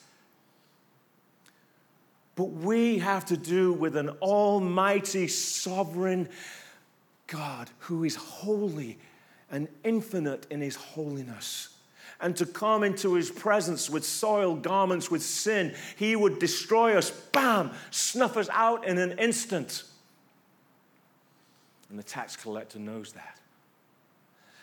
But 2.36 2.46
we 2.46 3.00
have 3.00 3.26
to 3.26 3.38
do 3.38 3.74
with 3.74 3.96
an 3.96 4.10
almighty, 4.22 5.28
sovereign 5.28 6.30
God 7.28 7.70
who 7.80 8.04
is 8.04 8.16
holy 8.16 8.98
and 9.52 9.68
infinite 9.84 10.48
in 10.50 10.62
his 10.62 10.76
holiness. 10.76 11.70
And 12.20 12.36
to 12.38 12.46
come 12.46 12.84
into 12.84 13.14
his 13.14 13.30
presence 13.30 13.90
with 13.90 14.06
soiled 14.06 14.64
garments, 14.64 15.12
with 15.12 15.22
sin, 15.22 15.76
he 15.96 16.16
would 16.16 16.40
destroy 16.40 16.96
us, 16.98 17.12
bam, 17.12 17.72
snuff 17.92 18.38
us 18.38 18.50
out 18.52 18.86
in 18.88 18.98
an 18.98 19.20
instant. 19.20 19.84
And 21.90 22.00
the 22.00 22.04
tax 22.04 22.36
collector 22.36 22.80
knows 22.80 23.14
that. 23.14 23.40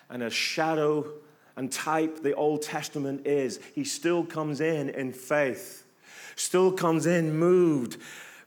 And 0.09 0.23
as 0.23 0.33
shadow 0.33 1.07
and 1.57 1.71
type 1.71 2.23
the 2.23 2.35
Old 2.35 2.63
Testament 2.63 3.27
is, 3.27 3.61
he 3.75 3.85
still 3.85 4.25
comes 4.25 4.61
in 4.61 4.89
in 4.89 5.13
faith 5.13 5.85
still 6.37 6.73
comes 6.73 7.07
in 7.07 7.37
moved. 7.37 7.97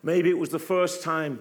Maybe 0.01 0.29
it 0.29 0.37
was 0.37 0.49
the 0.49 0.59
first 0.59 1.03
time 1.03 1.39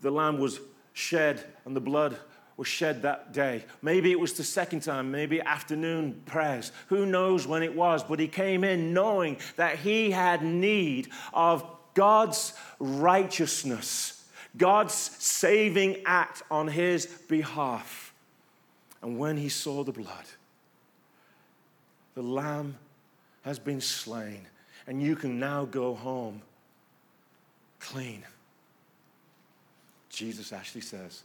the 0.00 0.10
lamb 0.10 0.38
was 0.38 0.60
shed 0.92 1.44
and 1.64 1.74
the 1.74 1.80
blood 1.80 2.16
was 2.56 2.68
shed 2.68 3.02
that 3.02 3.32
day. 3.32 3.64
Maybe 3.82 4.12
it 4.12 4.20
was 4.20 4.34
the 4.34 4.44
second 4.44 4.80
time, 4.80 5.10
maybe 5.10 5.40
afternoon 5.40 6.22
prayers. 6.26 6.72
Who 6.88 7.04
knows 7.04 7.46
when 7.46 7.62
it 7.62 7.74
was, 7.74 8.04
but 8.04 8.20
he 8.20 8.28
came 8.28 8.64
in 8.64 8.94
knowing 8.94 9.38
that 9.56 9.78
he 9.78 10.10
had 10.10 10.42
need 10.42 11.08
of 11.32 11.64
God's 11.94 12.54
righteousness, 12.78 14.24
God's 14.56 14.94
saving 14.94 16.02
act 16.06 16.42
on 16.50 16.68
his 16.68 17.06
behalf. 17.06 18.12
And 19.02 19.18
when 19.18 19.36
he 19.36 19.48
saw 19.48 19.82
the 19.82 19.92
blood, 19.92 20.24
the 22.14 22.22
lamb 22.22 22.76
has 23.42 23.58
been 23.58 23.80
slain 23.80 24.46
and 24.86 25.02
you 25.02 25.16
can 25.16 25.38
now 25.38 25.64
go 25.64 25.94
home 25.94 26.42
clean. 27.80 28.24
Jesus 30.08 30.52
actually 30.52 30.82
says 30.82 31.22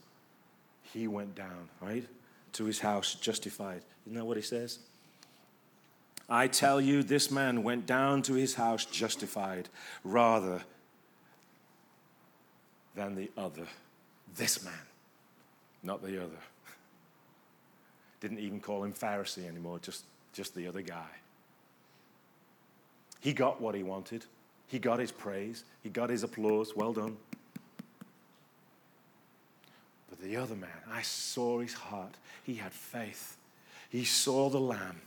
he 0.94 1.08
went 1.08 1.36
down, 1.36 1.70
right, 1.82 2.06
to 2.54 2.66
his 2.66 2.80
house 2.80 3.16
justified. 3.16 3.82
Isn't 4.06 4.18
that 4.18 4.26
what 4.26 4.38
he 4.38 4.44
says? 4.44 4.80
I 6.30 6.48
tell 6.48 6.80
you, 6.80 7.02
this 7.02 7.32
man 7.32 7.64
went 7.64 7.86
down 7.86 8.22
to 8.24 8.34
his 8.34 8.56
house 8.56 8.86
justified 8.86 9.68
rather 10.04 10.62
than 12.96 13.16
the 13.16 13.32
other. 13.38 13.66
This 14.36 14.64
man, 14.64 14.74
not 15.82 16.04
the 16.04 16.22
other. 16.22 16.38
Didn't 18.20 18.40
even 18.40 18.60
call 18.60 18.84
him 18.84 18.94
Pharisee 18.94 19.48
anymore, 19.48 19.80
just, 19.80 20.04
just 20.34 20.54
the 20.54 20.68
other 20.68 20.82
guy. 20.82 21.08
He 23.20 23.34
got 23.34 23.62
what 23.62 23.76
he 23.76 23.84
wanted. 23.84 24.26
He 24.68 24.80
got 24.80 25.00
his 25.00 25.12
praise. 25.12 25.64
He 25.84 25.90
got 25.90 26.10
his 26.10 26.24
applause. 26.24 26.76
Well 26.76 26.94
done. 26.94 27.18
But 30.10 30.22
the 30.22 30.38
other 30.38 30.56
man, 30.56 30.70
I 30.92 31.02
saw 31.02 31.60
his 31.60 31.74
heart. 31.74 32.16
He 32.44 32.56
had 32.56 32.72
faith. 32.72 33.38
He 33.90 34.06
saw 34.06 34.50
the 34.50 34.60
Lamb. 34.60 35.02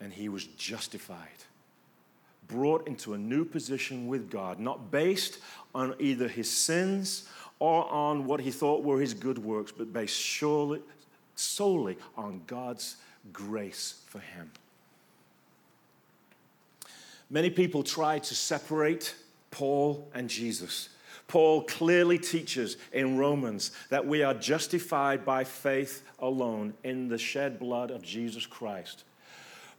And 0.00 0.12
he 0.12 0.28
was 0.28 0.44
justified, 0.44 1.44
brought 2.48 2.86
into 2.86 3.14
a 3.14 3.18
new 3.18 3.46
position 3.46 4.08
with 4.08 4.30
God, 4.30 4.60
not 4.60 4.90
based 4.90 5.38
on 5.74 5.94
either 5.98 6.28
his 6.28 6.50
sins 6.50 7.28
or 7.58 7.90
on 7.90 8.26
what 8.26 8.40
he 8.40 8.50
thought 8.50 8.84
were 8.84 9.00
his 9.00 9.14
good 9.14 9.38
works, 9.38 9.72
but 9.72 9.92
based 9.92 10.18
surely, 10.18 10.82
solely 11.34 11.96
on 12.14 12.42
God's 12.46 12.96
grace 13.32 14.02
for 14.06 14.18
him. 14.18 14.50
Many 17.28 17.50
people 17.50 17.82
try 17.82 18.18
to 18.20 18.34
separate 18.34 19.14
Paul 19.50 20.08
and 20.14 20.28
Jesus. 20.28 20.90
Paul 21.28 21.62
clearly 21.64 22.18
teaches 22.18 22.76
in 22.92 23.18
Romans 23.18 23.72
that 23.90 24.06
we 24.06 24.22
are 24.22 24.34
justified 24.34 25.24
by 25.24 25.42
faith 25.42 26.04
alone 26.20 26.74
in 26.84 27.08
the 27.08 27.18
shed 27.18 27.58
blood 27.58 27.90
of 27.90 28.02
Jesus 28.02 28.46
Christ. 28.46 29.04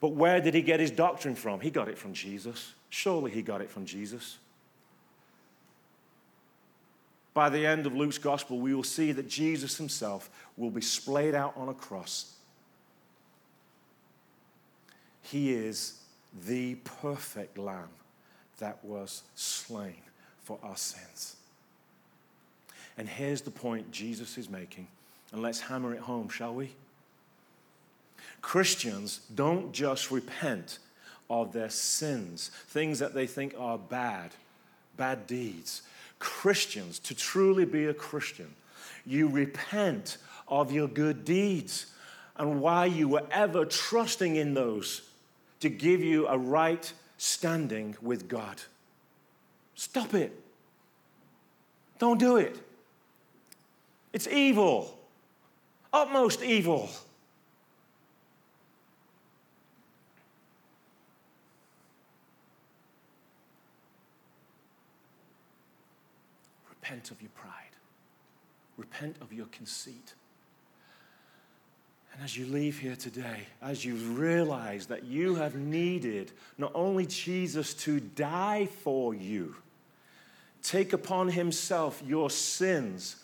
But 0.02 0.10
where 0.10 0.42
did 0.42 0.54
he 0.54 0.62
get 0.62 0.80
his 0.80 0.92
doctrine 0.92 1.36
from? 1.36 1.62
He 1.62 1.70
got 1.70 1.88
it 1.88 1.98
from 1.98 2.14
Jesus. 2.14 2.74
Surely 2.90 3.32
he 3.32 3.42
got 3.42 3.62
it 3.62 3.70
from 3.70 3.86
Jesus. 3.86 4.38
By 7.34 7.50
the 7.50 7.66
end 7.66 7.86
of 7.86 7.96
Luke's 7.96 8.18
gospel, 8.18 8.60
we 8.60 8.74
will 8.74 8.84
see 8.84 9.12
that 9.12 9.28
Jesus 9.28 9.78
himself 9.78 10.30
will 10.58 10.72
be 10.72 10.82
splayed 10.82 11.36
out 11.36 11.54
on 11.56 11.70
a 11.70 11.74
cross. 11.74 12.34
He 15.22 15.54
is 15.54 16.00
the 16.46 16.76
perfect 16.76 17.58
lamb 17.58 17.90
that 18.60 18.84
was 18.84 19.24
slain 19.36 20.02
for 20.42 20.58
our 20.64 20.78
sins. 20.78 21.36
And 22.98 23.08
here's 23.08 23.42
the 23.42 23.52
point 23.52 23.92
Jesus 23.92 24.38
is 24.38 24.50
making, 24.50 24.88
and 25.32 25.42
let's 25.42 25.60
hammer 25.60 25.94
it 25.94 26.00
home, 26.00 26.30
shall 26.30 26.54
we? 26.54 26.72
Christians 28.42 29.22
don't 29.34 29.72
just 29.72 30.12
repent 30.12 30.80
of 31.30 31.52
their 31.54 31.70
sins, 31.70 32.52
things 32.68 33.00
that 33.00 33.14
they 33.14 33.28
think 33.28 33.54
are 33.58 33.78
bad, 33.78 34.32
bad 34.96 35.28
deeds. 35.28 35.82
Christians, 36.20 37.00
to 37.00 37.16
truly 37.16 37.66
be 37.66 37.86
a 37.86 37.94
Christian, 37.94 38.48
you 39.06 39.28
repent 39.28 40.18
of 40.48 40.72
your 40.72 40.88
good 40.88 41.26
deeds 41.26 41.88
and 42.38 42.62
why 42.62 42.86
you 42.86 43.08
were 43.08 43.26
ever 43.32 43.66
trusting 43.66 44.36
in 44.36 44.54
those 44.54 45.02
to 45.60 45.70
give 45.70 46.02
you 46.02 46.28
a 46.28 46.38
right 46.38 46.92
standing 47.18 47.96
with 48.02 48.28
God. 48.28 48.62
Stop 49.76 50.14
it. 50.14 50.32
Don't 52.00 52.20
do 52.20 52.38
it. 52.38 52.60
It's 54.14 54.28
evil, 54.28 55.00
utmost 55.92 56.42
evil. 56.44 56.90
Repent 66.70 67.12
of 67.12 67.22
your 67.22 67.32
pride. 67.36 67.52
Repent 68.78 69.18
of 69.22 69.34
your 69.34 69.48
conceit. 69.48 70.14
And 72.18 72.24
as 72.24 72.36
you 72.36 72.48
leave 72.48 72.80
here 72.80 72.96
today, 72.96 73.42
as 73.62 73.86
you 73.86 73.94
realize 73.94 74.88
that 74.88 75.04
you 75.04 75.36
have 75.36 75.54
needed 75.54 76.32
not 76.58 76.72
only 76.74 77.06
Jesus 77.06 77.76
to 77.76 78.00
die 78.00 78.66
for 78.66 79.14
you, 79.14 79.56
take 80.64 80.94
upon 80.94 81.30
himself 81.30 82.02
your 82.04 82.32
sins 82.32 83.18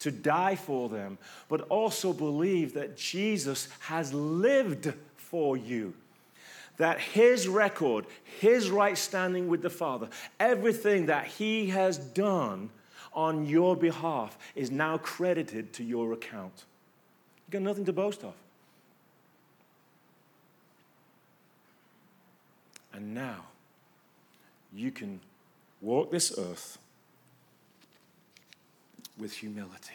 to 0.00 0.10
die 0.10 0.54
for 0.54 0.90
them, 0.90 1.16
but 1.48 1.62
also 1.62 2.12
believe 2.12 2.74
that 2.74 2.98
Jesus 2.98 3.68
has 3.80 4.12
lived 4.12 4.92
for 5.16 5.56
you. 5.56 5.94
That 6.76 7.00
his 7.00 7.48
record, 7.48 8.04
his 8.38 8.68
right 8.68 8.98
standing 8.98 9.48
with 9.48 9.62
the 9.62 9.70
Father, 9.70 10.10
everything 10.38 11.06
that 11.06 11.26
he 11.26 11.68
has 11.70 11.96
done 11.96 12.68
on 13.14 13.46
your 13.46 13.74
behalf 13.74 14.36
is 14.54 14.70
now 14.70 14.98
credited 14.98 15.72
to 15.72 15.82
your 15.82 16.12
account. 16.12 16.66
You've 17.46 17.52
got 17.52 17.62
nothing 17.62 17.84
to 17.84 17.92
boast 17.92 18.24
of. 18.24 18.34
And 22.92 23.14
now 23.14 23.44
you 24.74 24.90
can 24.90 25.20
walk 25.80 26.10
this 26.10 26.36
earth 26.38 26.78
with 29.18 29.32
humility, 29.32 29.94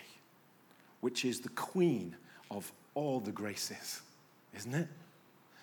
which 1.02 1.26
is 1.26 1.42
the 1.42 1.50
queen 1.50 2.16
of 2.50 2.72
all 2.96 3.20
the 3.20 3.32
graces, 3.32 4.02
isn't 4.56 4.74
it? 4.74 4.88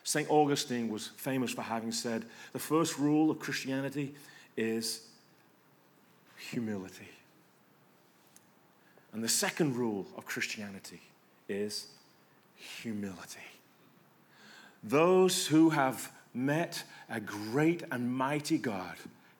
St. 0.04 0.28
Augustine 0.30 0.88
was 0.88 1.08
famous 1.16 1.52
for 1.52 1.62
having 1.62 1.92
said 1.92 2.24
the 2.52 2.58
first 2.58 2.98
rule 2.98 3.30
of 3.30 3.38
Christianity 3.38 4.14
is 4.56 5.02
humility. 6.50 7.08
And 9.12 9.22
the 9.22 9.28
second 9.28 9.76
rule 9.76 10.06
of 10.16 10.26
Christianity 10.26 11.00
is 11.48 11.86
humility. 12.56 13.38
Those 14.82 15.46
who 15.46 15.70
have 15.70 16.12
met 16.34 16.84
a 17.10 17.20
great 17.20 17.82
and 17.90 18.12
mighty 18.12 18.58
God 18.58 18.96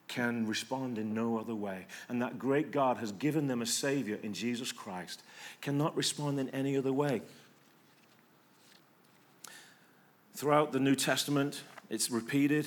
can 0.09 0.47
respond 0.47 0.99
in 0.99 1.15
no 1.15 1.39
other 1.39 1.55
way. 1.55 1.87
And 2.09 2.21
that 2.23 2.39
great 2.39 2.71
God 2.71 2.97
has 2.97 3.13
given 3.13 3.47
them 3.47 3.63
a 3.63 3.67
Savior 3.67 4.19
in 4.23 4.33
Jesus 4.33 4.73
Christ, 4.73 5.23
cannot 5.61 5.97
respond 5.97 6.41
in 6.41 6.49
any 6.51 6.77
other 6.77 6.93
way. 6.93 7.23
Throughout 10.35 10.73
the 10.73 10.81
New 10.81 10.95
Testament, 10.95 11.63
it's 11.91 12.11
repeated 12.11 12.67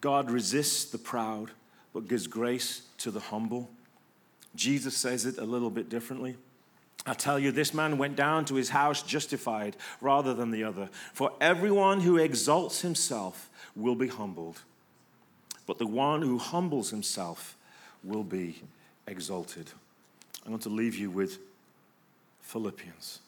God 0.00 0.30
resists 0.30 0.84
the 0.84 0.98
proud, 0.98 1.52
but 1.94 2.08
gives 2.08 2.26
grace 2.26 2.82
to 2.98 3.12
the 3.12 3.20
humble. 3.20 3.70
Jesus 4.56 4.96
says 4.96 5.24
it 5.24 5.38
a 5.38 5.44
little 5.44 5.70
bit 5.70 5.88
differently. 5.88 6.36
I 7.04 7.14
tell 7.14 7.38
you, 7.38 7.50
this 7.50 7.74
man 7.74 7.98
went 7.98 8.14
down 8.14 8.44
to 8.44 8.54
his 8.54 8.68
house 8.68 9.02
justified 9.02 9.76
rather 10.00 10.34
than 10.34 10.52
the 10.52 10.62
other. 10.62 10.88
For 11.12 11.32
everyone 11.40 12.00
who 12.00 12.16
exalts 12.16 12.82
himself 12.82 13.50
will 13.74 13.96
be 13.96 14.06
humbled, 14.06 14.60
but 15.66 15.78
the 15.78 15.86
one 15.86 16.22
who 16.22 16.38
humbles 16.38 16.90
himself 16.90 17.56
will 18.04 18.22
be 18.22 18.62
exalted. 19.08 19.70
I 20.46 20.50
want 20.50 20.62
to 20.62 20.68
leave 20.68 20.94
you 20.94 21.10
with 21.10 21.38
Philippians. 22.40 23.18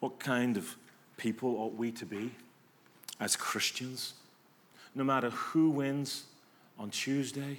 What 0.00 0.18
kind 0.18 0.56
of 0.56 0.76
people 1.16 1.56
ought 1.56 1.74
we 1.74 1.90
to 1.92 2.06
be 2.06 2.30
as 3.20 3.36
Christians? 3.36 4.14
No 4.94 5.04
matter 5.04 5.30
who 5.30 5.68
wins 5.70 6.24
on 6.78 6.90
Tuesday 6.90 7.58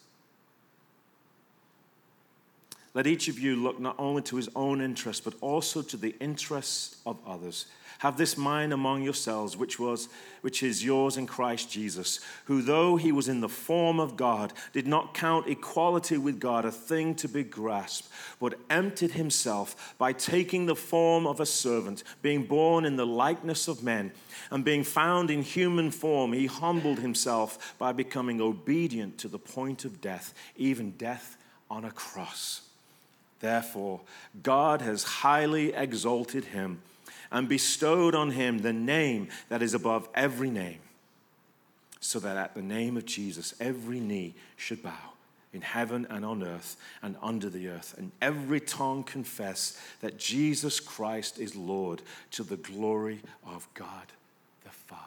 Let 2.93 3.07
each 3.07 3.29
of 3.29 3.39
you 3.39 3.55
look 3.55 3.79
not 3.79 3.95
only 3.97 4.21
to 4.23 4.35
his 4.35 4.49
own 4.55 4.81
interests, 4.81 5.23
but 5.23 5.35
also 5.39 5.81
to 5.81 5.97
the 5.97 6.15
interests 6.19 6.97
of 7.05 7.17
others. 7.25 7.67
Have 7.99 8.17
this 8.17 8.35
mind 8.35 8.73
among 8.73 9.03
yourselves, 9.03 9.55
which, 9.55 9.79
was, 9.79 10.09
which 10.41 10.63
is 10.63 10.83
yours 10.83 11.17
in 11.17 11.27
Christ 11.27 11.69
Jesus, 11.69 12.19
who, 12.45 12.63
though 12.63 12.95
he 12.95 13.11
was 13.11 13.29
in 13.29 13.41
the 13.41 13.47
form 13.47 13.99
of 13.99 14.17
God, 14.17 14.51
did 14.73 14.87
not 14.87 15.13
count 15.13 15.47
equality 15.47 16.17
with 16.17 16.39
God 16.39 16.65
a 16.65 16.71
thing 16.71 17.13
to 17.15 17.29
be 17.29 17.43
grasped, 17.43 18.09
but 18.39 18.59
emptied 18.71 19.11
himself 19.11 19.93
by 19.99 20.13
taking 20.13 20.65
the 20.65 20.75
form 20.75 21.27
of 21.27 21.39
a 21.39 21.45
servant, 21.45 22.03
being 22.23 22.43
born 22.43 22.85
in 22.85 22.95
the 22.95 23.05
likeness 23.05 23.67
of 23.67 23.83
men, 23.83 24.11
and 24.49 24.65
being 24.65 24.83
found 24.83 25.29
in 25.29 25.43
human 25.43 25.91
form, 25.91 26.33
he 26.33 26.47
humbled 26.47 26.99
himself 26.99 27.75
by 27.77 27.91
becoming 27.91 28.41
obedient 28.41 29.19
to 29.19 29.27
the 29.27 29.37
point 29.37 29.85
of 29.85 30.01
death, 30.01 30.33
even 30.55 30.89
death 30.97 31.37
on 31.69 31.85
a 31.85 31.91
cross. 31.91 32.70
Therefore, 33.41 34.01
God 34.43 34.81
has 34.81 35.03
highly 35.03 35.73
exalted 35.73 36.45
him 36.45 36.81
and 37.31 37.49
bestowed 37.49 38.13
on 38.13 38.31
him 38.31 38.59
the 38.59 38.71
name 38.71 39.29
that 39.49 39.61
is 39.61 39.73
above 39.73 40.07
every 40.13 40.49
name, 40.49 40.79
so 41.99 42.19
that 42.19 42.37
at 42.37 42.53
the 42.53 42.61
name 42.61 42.97
of 42.97 43.05
Jesus 43.05 43.53
every 43.59 43.99
knee 43.99 44.35
should 44.55 44.83
bow 44.83 45.13
in 45.53 45.61
heaven 45.61 46.07
and 46.09 46.23
on 46.23 46.43
earth 46.43 46.77
and 47.01 47.15
under 47.21 47.49
the 47.49 47.67
earth, 47.67 47.95
and 47.97 48.11
every 48.21 48.59
tongue 48.59 49.03
confess 49.03 49.77
that 50.01 50.17
Jesus 50.17 50.79
Christ 50.79 51.39
is 51.39 51.55
Lord 51.55 52.01
to 52.31 52.43
the 52.43 52.57
glory 52.57 53.21
of 53.45 53.67
God 53.73 54.05
the 54.63 54.69
Father. 54.69 55.01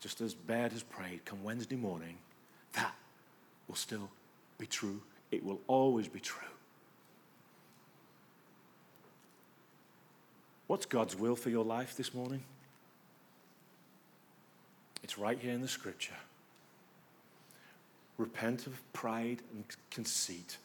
Just 0.00 0.20
as 0.20 0.32
Baird 0.32 0.72
has 0.72 0.84
prayed, 0.84 1.24
come 1.24 1.42
Wednesday 1.42 1.76
morning, 1.76 2.16
that 2.74 2.94
will 3.66 3.74
still 3.74 4.08
be 4.58 4.66
true 4.66 5.00
it 5.30 5.44
will 5.44 5.60
always 5.66 6.08
be 6.08 6.20
true. 6.20 6.46
What's 10.66 10.86
God's 10.86 11.16
will 11.16 11.36
for 11.36 11.50
your 11.50 11.64
life 11.64 11.96
this 11.96 12.12
morning? 12.12 12.42
It's 15.02 15.18
right 15.18 15.38
here 15.38 15.52
in 15.52 15.62
the 15.62 15.68
scripture. 15.68 16.14
Repent 18.18 18.66
of 18.66 18.80
pride 18.92 19.42
and 19.52 19.64
conceit 19.90 20.56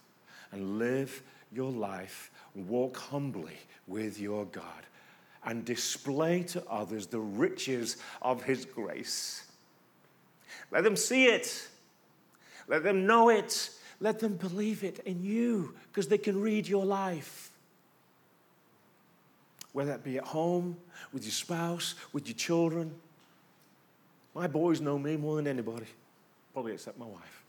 and 0.52 0.80
live 0.80 1.21
your 1.54 1.71
life, 1.71 2.32
walk 2.56 2.97
humbly 2.97 3.58
with 3.88 4.19
your 4.19 4.45
God, 4.45 4.63
and 5.45 5.65
display 5.65 6.43
to 6.43 6.63
others 6.69 7.08
the 7.08 7.19
riches 7.19 7.97
of 8.21 8.43
His 8.43 8.65
grace. 8.65 9.45
Let 10.71 10.84
them 10.84 10.95
see 10.95 11.26
it, 11.26 11.67
let 12.67 12.84
them 12.84 13.06
know 13.06 13.30
it, 13.30 13.69
let 14.01 14.19
them 14.19 14.33
believe 14.33 14.83
it 14.83 14.99
in 15.05 15.23
you, 15.23 15.75
because 15.89 16.07
they 16.07 16.17
can 16.17 16.41
read 16.41 16.67
your 16.67 16.83
life. 16.83 17.51
Whether 19.73 19.91
that 19.91 20.03
be 20.03 20.17
at 20.17 20.25
home, 20.25 20.75
with 21.13 21.23
your 21.23 21.31
spouse, 21.31 21.95
with 22.11 22.27
your 22.27 22.35
children. 22.35 22.93
My 24.33 24.47
boys 24.47 24.81
know 24.81 24.97
me 24.97 25.15
more 25.15 25.35
than 25.35 25.47
anybody, 25.47 25.85
probably 26.51 26.73
except 26.73 26.97
my 26.97 27.05
wife. 27.05 27.43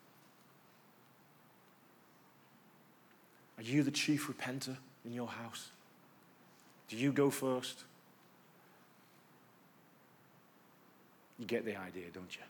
Are 3.58 3.62
you 3.62 3.82
the 3.82 3.90
chief 3.90 4.28
repenter 4.28 4.76
in 5.04 5.12
your 5.12 5.28
house? 5.28 5.70
Do 6.88 6.96
you 6.96 7.12
go 7.12 7.30
first? 7.30 7.84
You 11.38 11.46
get 11.46 11.64
the 11.64 11.76
idea, 11.76 12.04
don't 12.12 12.34
you? 12.36 12.42